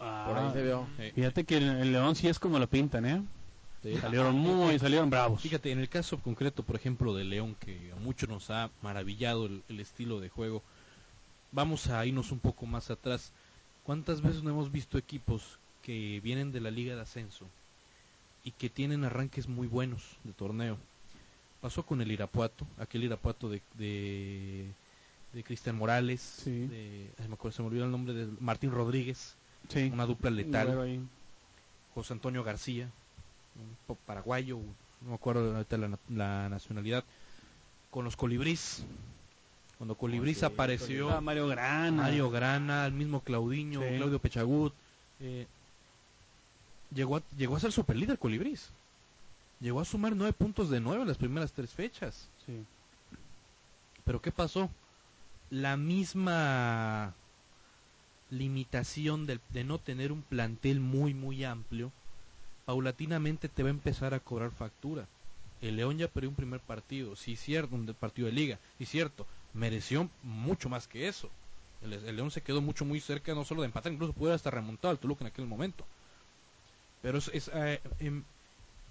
[0.00, 0.86] Ah, por ahí se vio.
[1.14, 3.22] Fíjate que el, el León sí es como lo pintan, ¿eh?
[3.82, 3.96] Sí.
[3.96, 5.40] Salieron muy, salieron bravos.
[5.40, 9.46] Fíjate, en el caso concreto, por ejemplo, de León, que a muchos nos ha maravillado
[9.46, 10.62] el, el estilo de juego,
[11.52, 13.30] vamos a irnos un poco más atrás.
[13.84, 17.46] ¿Cuántas veces no hemos visto equipos que vienen de la Liga de Ascenso
[18.44, 20.76] y que tienen arranques muy buenos de torneo?
[21.60, 24.66] Pasó con el Irapuato, aquel Irapuato de, de,
[25.32, 26.50] de Cristian Morales, Sí.
[26.66, 29.34] de, ay, me acuerdo, se me olvidó el nombre de Martín Rodríguez,
[29.68, 29.90] Sí.
[29.92, 30.98] una dupla letal.
[31.94, 32.88] José Antonio García,
[33.88, 34.58] un paraguayo,
[35.02, 37.04] no me acuerdo ahorita la, la nacionalidad,
[37.90, 38.82] con los Colibrís.
[39.82, 42.02] Cuando Colibrís sí, apareció, Mario Grana.
[42.02, 43.96] Mario Grana, el mismo Claudiño, Sí.
[43.96, 44.72] Claudio Pechagut,
[45.18, 45.44] eh,
[46.94, 48.68] llegó, a, llegó a ser superlíder Colibrís.
[49.58, 52.28] Llegó a sumar nueve puntos de nueve en las primeras tres fechas.
[52.46, 52.64] Sí.
[54.04, 54.70] Pero ¿qué pasó?
[55.50, 57.12] La misma
[58.30, 61.90] limitación del- de, no tener un plantel muy muy amplio,
[62.66, 65.08] paulatinamente te va a empezar a cobrar factura.
[65.60, 68.86] El León ya perdió un primer partido, sí cierto, un de- partido de liga, sí
[68.86, 71.30] cierto, mereció mucho más que eso.
[71.82, 74.50] El, el León se quedó mucho muy cerca no solo de empatar, incluso pudo hasta
[74.50, 75.84] remontar al Toluca en aquel momento.
[77.02, 78.24] Pero es, es, eh, em,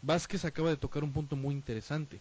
[0.02, 2.20] Vázquez acaba de tocar un punto muy interesante.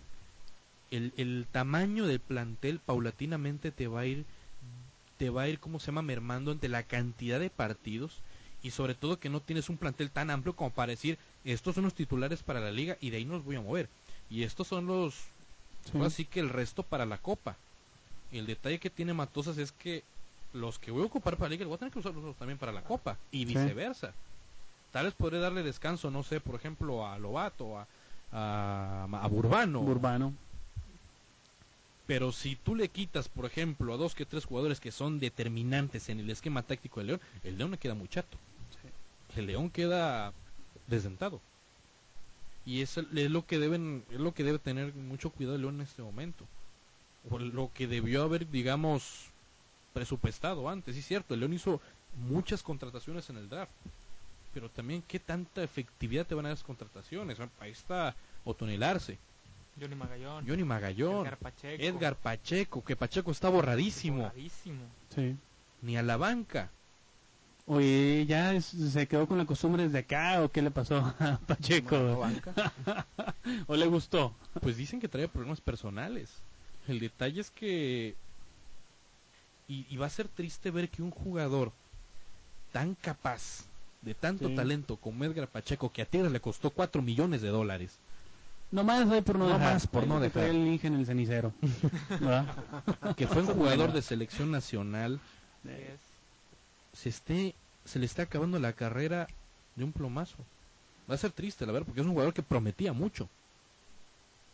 [0.91, 4.27] El, el tamaño del plantel paulatinamente te va a ir
[5.19, 8.23] te va a ir como se llama mermando ante la cantidad de partidos
[8.63, 11.85] y sobre todo que no tienes un plantel tan amplio como para decir estos son
[11.85, 13.89] los titulares para la liga y de ahí nos voy a mover
[14.31, 15.15] y estos son los
[15.85, 15.93] Sí.
[15.97, 17.57] ahora sí que el resto para la copa
[18.33, 20.03] el detalle que tiene Matosas es que
[20.53, 22.73] los que voy a ocupar para la liga voy a tener que usarlos también para
[22.73, 24.13] la copa y viceversa
[24.93, 27.87] tal vez podré darle descanso no sé por ejemplo a Lobato a
[28.33, 30.35] a, a Burbano Urbano.
[32.07, 36.09] pero si tú le quitas, por ejemplo, a dos que tres jugadores que son determinantes
[36.09, 38.37] en el esquema táctico del León, el León le queda muy chato.
[39.37, 40.33] El León queda
[40.89, 41.41] desdentado.
[42.67, 45.77] Y es, es lo que deben, es lo que debe tener mucho cuidado el León
[45.77, 46.45] en este momento.
[47.29, 49.27] O lo que debió haber, digamos,
[49.93, 50.95] presupuestado antes.
[50.97, 51.81] Sí, cierto, el León hizo
[52.29, 53.73] muchas contrataciones en el draft.
[54.55, 57.39] Pero también, ¿qué tanta efectividad te van a dar esas contrataciones?
[57.61, 59.19] Ahí está Otonel Arce,
[59.81, 60.45] Johnny Magallón.
[60.49, 61.83] Johnny Magallón, Edgar Pacheco.
[61.83, 64.83] Edgar Pacheco, que Pacheco está borradísimo, Borradísimo.
[65.15, 65.37] Sí.
[65.83, 66.71] ni a la banca.
[67.67, 71.39] Oye, ¿ya es- se quedó con la costumbre desde acá o qué le pasó a
[71.47, 71.97] Pacheco?
[73.69, 74.35] ¿O le gustó?
[74.61, 76.29] Pues dicen que trae problemas personales.
[76.91, 78.15] El detalle es que...
[79.69, 81.73] Y, y va a ser triste ver que un jugador
[82.73, 83.65] tan capaz,
[84.03, 84.55] de tanto Sí.
[84.57, 87.99] talento como Edgar Pacheco, que a Tigres le costó 4 millones de dólares,
[88.73, 89.89] No más ahí por no, No dejar.
[89.89, 90.45] por no dejar.
[90.45, 91.53] el Inge en el cenicero.
[93.17, 95.21] Que fue un jugador de selección nacional,
[96.93, 99.29] se, esté, se le está acabando la carrera
[99.77, 100.37] de un plomazo.
[101.09, 103.29] Va a ser triste, la verdad, porque es un jugador que prometía mucho.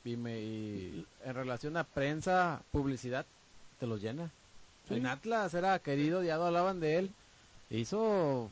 [0.06, 3.26] Y, en relación a prensa, publicidad,
[3.80, 4.30] te los llena.
[4.88, 7.10] En Atlas era querido, ya no hablaban de él.
[7.70, 8.50] Hizo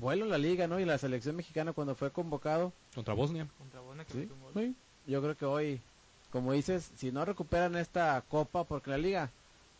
[0.00, 0.80] vuelo en la liga, ¿no?
[0.80, 2.72] Y la selección mexicana cuando fue convocado.
[2.94, 3.46] Contra Bosnia.
[3.58, 4.18] Contra Bosnia que Sí.
[4.18, 4.52] metió un gol.
[4.54, 4.74] Sí.
[5.06, 5.80] Yo creo que hoy,
[6.30, 9.30] como dices, si no recuperan esta copa, porque la liga,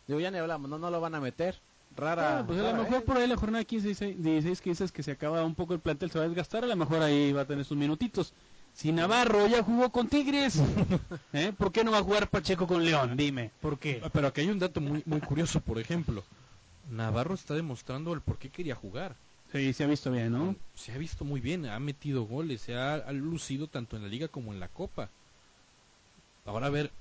[0.07, 1.59] digo, ya ni hablamos, no, no lo van a meter.
[1.95, 2.39] Rara.
[2.39, 3.01] Ah, pues a lo mejor vez.
[3.03, 5.79] por ahí la jornada 15, 16, 16 que dices que se acaba un poco el
[5.79, 8.33] plantel, se va a desgastar, a lo mejor ahí va a tener sus minutitos.
[8.75, 10.59] Si Navarro ya jugó con Tigres,
[11.33, 11.53] ¿eh?
[11.57, 13.15] ¿por qué no va a jugar Pacheco con León?
[13.15, 14.01] Dime, ¿por qué?
[14.11, 16.23] Pero aquí hay un dato muy, muy curioso, por ejemplo.
[16.89, 19.15] Navarro está demostrando el por qué quería jugar.
[19.51, 20.55] Sí, se ha visto bien, ¿no?
[20.73, 24.09] Se ha visto muy bien, ha metido goles, se ha, ha lucido tanto en la
[24.09, 25.09] liga como en la copa.
[26.45, 26.91] Ahora a ver,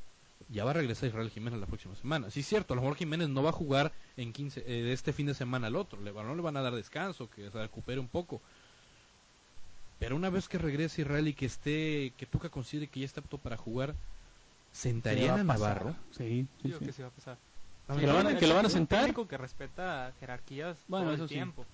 [0.50, 2.30] ya va a regresar Israel Jiménez la próxima semana.
[2.30, 4.92] Sí, es cierto, a lo mejor Jiménez no va a jugar en 15, eh, de
[4.92, 6.00] este fin de semana al otro.
[6.02, 8.42] Le, no le van a dar descanso, que se recupere un poco.
[10.02, 13.20] Pero una vez que regrese Israel y que esté, que Tuca considere que ya está
[13.20, 13.94] apto para jugar,
[14.72, 15.94] ¿sentarían a, Navarro?
[16.10, 16.86] Sí, sí, Digo sí.
[16.86, 17.38] que sí va a pasar.
[17.98, 19.14] ¿Que lo van a- que lo van a Es un sentar?
[19.14, 21.34] que respeta jerarquías Bueno, todo eso el sí.
[21.36, 21.64] tiempo.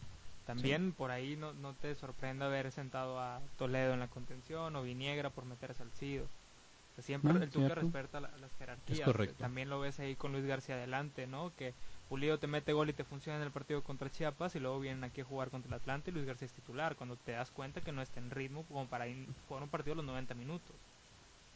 [0.46, 4.82] También por ahí no, no te sorprenda haber sentado a Toledo en la contención o
[4.82, 6.24] Viniegra por meter a Salcido.
[6.24, 8.98] O sea, siempre Ah, el Tuca respeta la- las jerarquías.
[9.00, 9.36] Es correcto.
[9.38, 11.52] También lo ves ahí con Luis García adelante, ¿no?
[11.56, 11.72] Que
[12.08, 15.04] Pulido te mete gol y te funciona en el partido contra Chiapas y luego vienen
[15.04, 16.96] aquí a jugar contra el Atlante y Luis García es titular.
[16.96, 19.92] Cuando te das cuenta que no está en ritmo como para ir- jugar un partido
[19.92, 20.74] a los 90 minutos.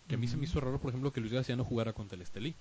[0.08, 2.16] Que a mí se me hizo raro, por ejemplo, que Luis García no jugara contra
[2.16, 2.54] el Estelí.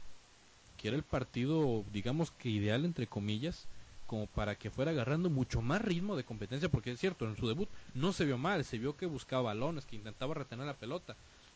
[0.77, 3.65] Que era el partido, digamos que ideal, entre comillas,
[4.07, 7.47] como para que fuera agarrando mucho más ritmo de competencia, porque es cierto, en su
[7.47, 11.15] debut no se vio mal, se vio que buscaba balones, que intentaba retener la pelota,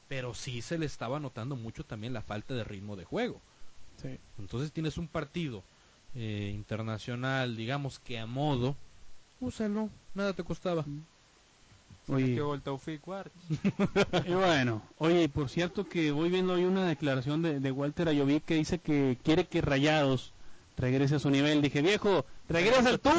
[0.09, 3.39] pero sí se le estaba notando mucho también la falta de ritmo de juego.
[4.01, 4.19] Sí.
[4.37, 5.63] Entonces tienes un partido
[6.15, 8.75] eh, internacional, digamos que a modo,
[9.39, 10.85] úsalo, nada te costaba.
[12.05, 12.35] Se Oye.
[14.27, 18.41] Y bueno, oye, por cierto que voy viendo hoy una declaración de, de Walter Ayoví
[18.41, 20.31] que dice que quiere que Rayados
[20.77, 21.61] regrese a su nivel.
[21.61, 23.15] Dije, viejo, regresa al tuyo,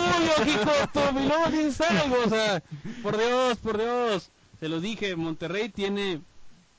[1.51, 2.62] dices algo, o sea,
[3.03, 4.30] por Dios, por Dios.
[4.61, 6.20] Se los dije, Monterrey tiene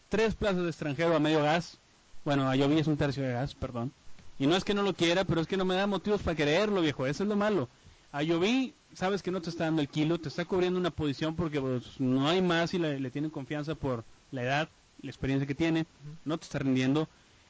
[0.09, 1.77] tres plazas de extranjero a medio gas.
[2.25, 3.91] Bueno, Ayoví es un tercio de gas, perdón.
[4.39, 6.37] Y no es que no lo quiera, pero es que no me da motivos para
[6.37, 7.69] quererlo, viejo, eso es lo malo.
[8.11, 11.59] Ayoví, sabes que no te está dando el kilo, te está cubriendo una posición porque
[11.59, 14.69] pues, no hay más y le, le tienen confianza por la edad,
[15.01, 15.85] la experiencia que tiene,
[16.25, 17.07] no te está rindiendo.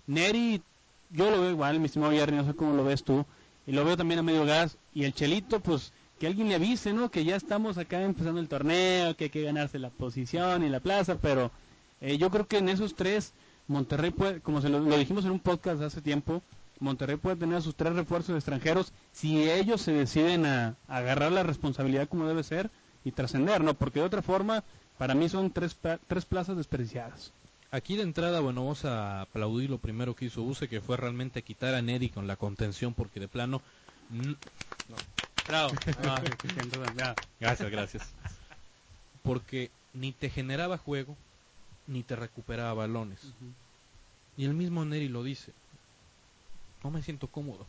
[0.07, 0.61] Neri,
[1.11, 3.25] yo lo veo igual, mi estimado Jerry, no sé cómo lo ves tú,
[3.65, 4.77] y lo veo también a medio gas.
[4.93, 7.11] Y el Chelito, pues que alguien le avise, ¿no?
[7.11, 10.79] Que ya estamos acá empezando el torneo, que hay que ganarse la posición y la
[10.79, 11.51] plaza, pero
[12.01, 13.33] eh, yo creo que en esos tres,
[13.67, 16.41] Monterrey puede, como se lo, lo dijimos en un podcast hace tiempo,
[16.80, 21.32] Monterrey puede tener a sus tres refuerzos extranjeros si ellos se deciden a, a agarrar
[21.32, 22.69] la responsabilidad como debe ser
[23.03, 23.73] y trascender, ¿no?
[23.73, 24.63] Porque de otra forma,
[24.97, 27.32] para mí son tres, tres plazas desperdiciadas.
[27.71, 31.41] Aquí de entrada, bueno, vamos a aplaudir lo primero que hizo Use, que fue realmente
[31.41, 33.61] quitar a Neri con la contención, porque de plano...
[34.09, 34.34] mm,
[35.47, 35.71] Bravo.
[36.03, 36.21] Ah,
[36.97, 37.15] ya.
[37.39, 38.03] Gracias, gracias.
[39.23, 41.15] Porque ni te generaba juego,
[41.88, 43.19] ni te recuperaba balones.
[44.38, 45.53] Y el mismo Neri lo dice.
[46.88, 47.65] No me siento cómodo.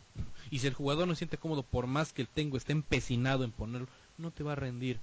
[0.48, 3.42] Y si el jugador no se siente cómodo, por más que el tengo esté empecinado
[3.42, 5.00] en ponerlo, no te va a rendir.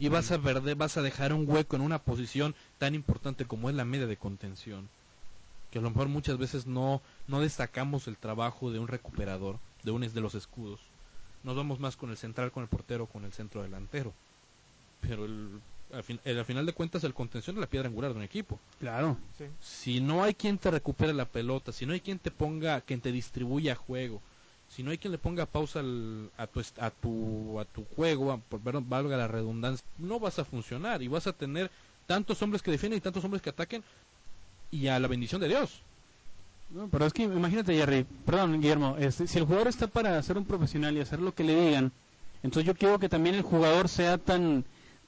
[0.00, 3.70] Y vas a perder, vas a dejar un hueco en una posición tan importante como
[3.70, 4.88] es la media de contención.
[5.70, 9.92] Que a lo mejor muchas veces no, no destacamos el trabajo de un recuperador, de
[9.92, 10.80] un de los escudos.
[11.44, 14.12] Nos vamos más con el central, con el portero, con el centro delantero.
[15.02, 15.60] Pero el,
[15.92, 18.24] al, fin- el- al final de cuentas el contención es la piedra angular de un
[18.24, 18.58] equipo.
[18.78, 19.16] Claro.
[19.60, 23.00] Si no hay quien te recupere la pelota, si no hay quien te ponga, quien
[23.00, 24.20] te distribuya juego,
[24.68, 28.32] si no hay quien le ponga pausa al- a, tu, a, tu, a tu juego,
[28.32, 31.70] a- por ver- valga la redundancia, no vas a funcionar y vas a tener
[32.06, 33.82] tantos hombres que defienden y tantos hombres que ataquen
[34.70, 35.80] y a la bendición de Dios.
[36.70, 40.36] No, pero es que imagínate, Jerry, perdón, Guillermo, este, si el jugador está para ser
[40.36, 41.92] un profesional y hacer lo que le digan,
[42.42, 44.64] entonces yo quiero que también el jugador sea tan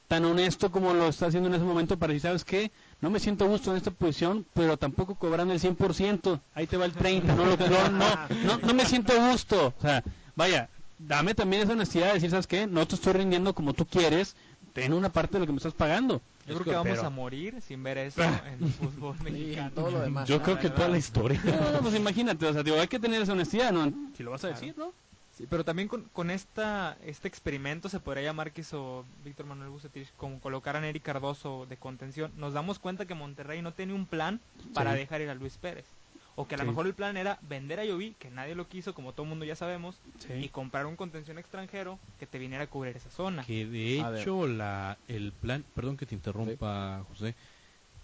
[0.08, 2.70] tan honesto como lo está haciendo en ese momento para decir, ¿sabes qué?
[3.00, 6.86] No me siento gusto en esta posición, pero tampoco cobrando el 100%, ahí te va
[6.86, 7.56] el 30, no, lo,
[7.90, 10.02] no, no, no, me siento gusto, o sea,
[10.34, 12.66] vaya, dame también esa honestidad de decir, ¿sabes qué?
[12.66, 14.34] No te estoy rindiendo como tú quieres,
[14.72, 16.22] ten una parte de lo que me estás pagando.
[16.46, 19.72] Yo creo que vamos a morir sin ver eso en el fútbol mexicano.
[19.74, 20.26] todo lo demás.
[20.26, 21.40] Yo creo que toda la historia.
[21.44, 23.92] No, no, pues imagínate, o sea, digo, hay que tener esa honestidad, ¿no?
[24.16, 24.94] Si lo vas a decir, ¿no?
[25.38, 29.70] Sí, pero también con, con esta este experimento se podría llamar que hizo Víctor Manuel
[29.70, 32.32] Bucetich como colocar a Neri Cardoso de contención.
[32.36, 34.40] Nos damos cuenta que Monterrey no tiene un plan
[34.74, 34.98] para Sí.
[34.98, 35.86] dejar ir a Luis Pérez.
[36.34, 36.70] O que a lo Sí.
[36.70, 39.44] mejor el plan era vender a Yovi, que nadie lo quiso, como todo el mundo
[39.44, 40.32] ya sabemos, Sí.
[40.34, 43.44] y comprar un contención extranjero que te viniera a cubrir esa zona.
[43.44, 44.20] Que de A ver.
[44.22, 47.34] hecho la el plan, perdón que te interrumpa, José,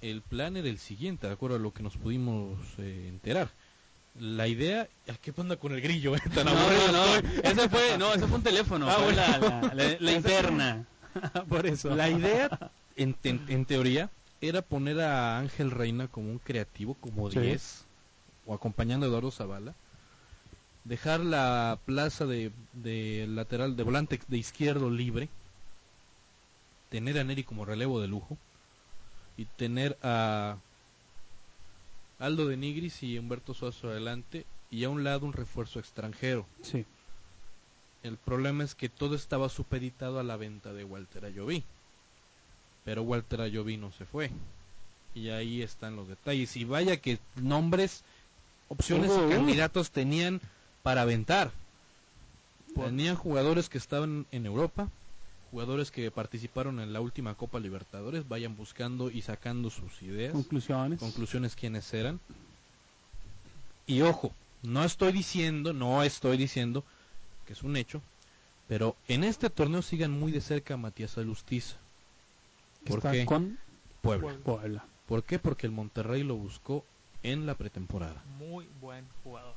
[0.01, 3.51] el plan era el siguiente, de acuerdo a lo que nos pudimos eh, enterar.
[4.21, 6.15] La idea, ¿a qué onda con el grillo?
[6.15, 6.21] eh?
[6.35, 6.93] Tan No, no, estoy.
[6.93, 9.21] no, ese fue, no, ese fue un teléfono, Ah, fue bueno.
[9.21, 10.85] la, la- la- la interna,
[11.49, 11.95] por eso.
[11.95, 12.49] La idea,
[12.97, 14.11] en, en- en teoría,
[14.41, 17.41] era poner a Ángel Reina como un creativo, como Sí.
[17.41, 17.85] 10,
[18.47, 19.75] o acompañando a Eduardo Zavala,
[20.85, 25.29] dejar la plaza de, de lateral, de volante de izquierdo libre,
[26.89, 28.37] tener a Neri como relevo de lujo,
[29.37, 30.57] y tener a
[32.25, 36.47] Aldo de Nigris y Humberto Suazo adelante y a un lado un refuerzo extranjero.
[36.63, 36.87] Sí.
[38.03, 41.65] El problema es que todo estaba supeditado a la venta de Walter Ayoví.
[42.85, 44.31] Pero Walter Ayoví no se fue.
[45.15, 46.57] Y ahí están los detalles.
[46.57, 48.05] Y vaya que nombres,
[48.69, 50.41] opciones y candidatos tenían
[50.83, 51.51] para aventar.
[52.75, 54.89] Tenían jugadores que estaban en Europa,
[55.55, 60.99] jugadores que participaron en la última Copa Libertadores, vayan buscando y sacando sus ideas, Conclusiones.
[60.99, 62.19] conclusiones quiénes eran.
[63.87, 64.33] Y ojo,
[64.65, 66.83] no estoy diciendo, no estoy diciendo
[67.47, 68.03] que es un hecho,
[68.67, 71.77] pero en este torneo sigan muy de cerca a Matías Alustiza.
[72.83, 73.25] Que ¿Por está qué?
[73.25, 73.57] con
[74.03, 74.35] Puebla.
[74.45, 74.85] Puebla.
[75.07, 75.39] ¿Por qué?
[75.39, 76.85] Porque el Monterrey lo buscó
[77.23, 78.25] en la pretemporada.
[78.41, 79.55] Muy buen jugador.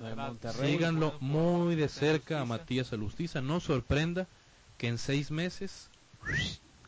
[0.00, 0.72] La De verdad, Monterrey.
[0.72, 1.60] Síganlo buen jugador.
[1.66, 2.44] muy de cerca a.
[2.46, 3.42] Matías Alustiza.
[3.42, 4.26] No sorprenda
[4.78, 5.88] que en seis meses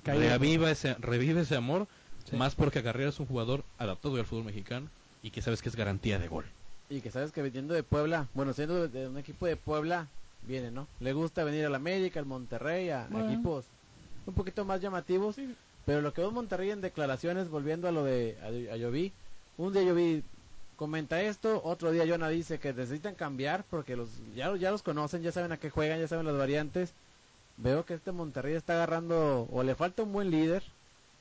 [0.05, 1.87] reviva ese, revive ese amor,
[2.29, 2.35] Sí.
[2.35, 4.89] más porque Carrera es un jugador adaptado al fútbol mexicano
[5.23, 6.45] y que sabes que es garantía de gol.
[6.91, 10.09] Y que sabes que viniendo de Puebla, bueno, siendo de, un equipo de Puebla,
[10.43, 10.89] viene, ¿no?
[10.99, 13.31] Le gusta venir al América, al Monterrey, a, Bueno.
[13.31, 13.65] equipos
[14.27, 15.37] un poquito más llamativos.
[15.85, 19.13] Pero lo que veo Monterrey en declaraciones, volviendo a lo de a, a Lloví,
[19.57, 20.25] un día Lloví
[20.77, 25.23] comenta esto, otro día Jonah dice que necesitan cambiar porque los ya, ya los conocen,
[25.23, 26.93] ya saben a qué juegan, ya saben las variantes.
[27.59, 30.63] Veo que este Monterrey está agarrando, o le falta un buen líder,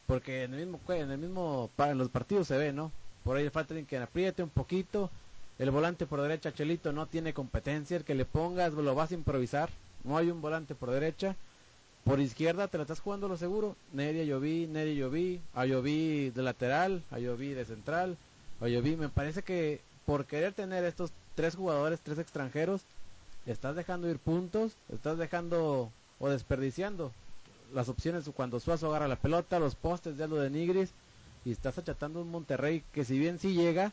[0.06, 2.92] porque en el mismo, en el mismo, en los partidos se ve, ¿no?
[3.24, 5.10] Por ahí le falta alguien que apriete un poquito.
[5.58, 7.98] El volante por derecha, Chelito, no tiene competencia.
[7.98, 9.70] El que le pongas lo vas a improvisar.
[10.04, 11.36] No hay un volante por derecha.
[12.04, 13.76] Por izquierda te la estás jugando lo seguro.
[13.94, 18.18] Neri Ayoví, Neri Ayoví, Ayoví de lateral, Ayoví de central,
[18.62, 18.96] Ayoví.
[18.96, 22.82] Me parece que por querer tener estos tres jugadores, tres extranjeros,
[23.48, 27.12] estás dejando ir puntos, estás dejando o desperdiciando
[27.74, 30.92] las opciones cuando Suazo agarra la pelota, los postes de Aldo de Nigris
[31.44, 33.92] y estás achatando un Monterrey que si bien sí llega,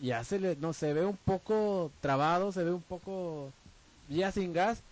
[0.00, 3.52] ya se le, no se ve un poco trabado, se ve un poco
[4.08, 4.82] ya sin gas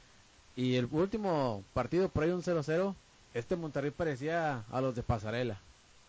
[0.56, 2.94] y el último partido por ahí un 0-0,
[3.34, 5.60] este Monterrey parecía a los de pasarela,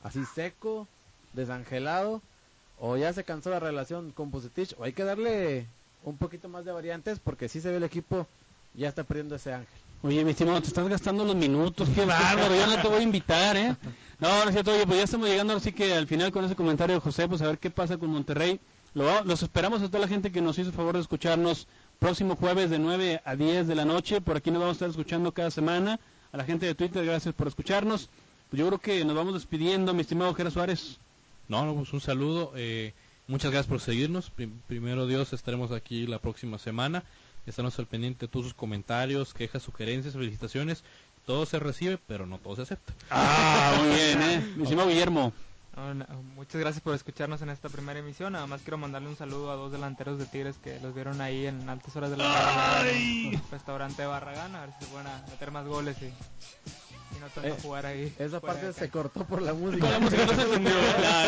[0.03, 0.87] así seco,
[1.33, 2.21] desangelado,
[2.79, 5.67] o ya se cansó la relación con Bucetich, o hay que darle
[6.03, 8.27] un poquito más de variantes porque si se ve el equipo
[8.73, 9.86] ya está perdiendo ese ángel.
[10.03, 13.03] Oye, mi estimado, te estás gastando los minutos, qué bárbaro, yo no te voy a
[13.03, 13.75] invitar, ¿eh?
[14.19, 16.55] No, no es cierto, oye, pues ya estamos llegando, así que al final con ese
[16.55, 18.59] comentario de José, pues a ver qué pasa con Monterrey.
[18.93, 21.67] Lo, los esperamos a toda la gente que nos hizo el favor de escucharnos
[21.99, 24.89] próximo jueves de 9 a 10 de la noche, por aquí nos vamos a estar
[24.89, 25.99] escuchando cada semana.
[26.31, 28.09] A la gente de Twitter, gracias por escucharnos.
[28.49, 30.97] Pues yo creo que nos vamos despidiendo, mi estimado Jera Suárez.
[31.47, 32.53] No, no, pues un saludo.
[32.55, 32.93] eh,
[33.27, 34.29] muchas gracias por seguirnos.
[34.29, 37.03] Prim- primero Dios, estaremos aquí la próxima semana.
[37.47, 40.83] Estaremos al pendiente de todos sus comentarios, quejas, sugerencias, felicitaciones.
[41.25, 42.93] Todo se recibe, pero no todo se acepta.
[43.09, 44.53] Ah, muy bien, ¿eh?
[44.55, 45.33] Mi estimado Guillermo.
[46.35, 48.33] Muchas gracias por escucharnos en esta primera emisión.
[48.33, 51.45] Nada más quiero mandarle un saludo a dos delanteros de Tigres que los vieron ahí
[51.45, 54.55] en altas horas de la mañana en el restaurante de Barragán.
[54.55, 56.11] A ver si se pueden meter más goles y,
[57.15, 58.13] y no tanto Eh, jugar ahí.
[58.19, 59.81] Esa parte se cortó por la música.
[59.83, 60.73] Con la música no se entendió.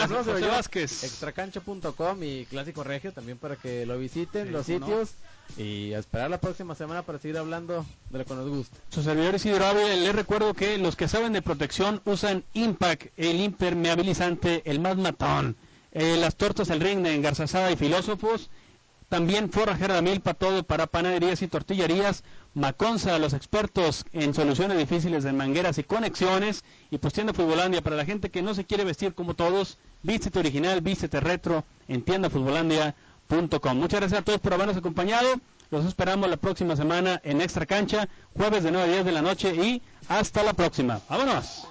[0.10, 0.48] No, se.
[0.48, 1.04] Vázquez.
[1.04, 4.80] Extracancha.com y Clásico Regio también para que lo visiten, Sí, los no.
[4.80, 5.10] sitios.
[5.58, 8.78] Y a esperar la próxima semana para seguir hablando de lo que nos gusta.
[8.90, 13.42] Su servidor Isidro Ávila, les recuerdo que los que saben de protección usan Impact, el
[13.42, 15.56] impermeabilizante, el más matón,
[15.92, 18.52] eh, las tortas al ring de Engarzazada y Filósofos,
[19.10, 25.24] también forrajera de milpa, todo para panaderías y tortillerías, Maconza, los expertos en soluciones difíciles
[25.24, 28.86] de mangueras y conexiones, y pues tienda Futbolandia para la gente que no se quiere
[28.86, 33.78] vestir como todos, vístete original, vístete retro en tiendafutbolandia.com.
[33.78, 35.40] Muchas gracias a todos por habernos acompañado.
[35.72, 39.22] Los esperamos la próxima semana en Extra Cancha, jueves de 9 a 10 de la
[39.22, 41.00] noche y hasta la próxima.
[41.08, 41.68] ¡Vámonos!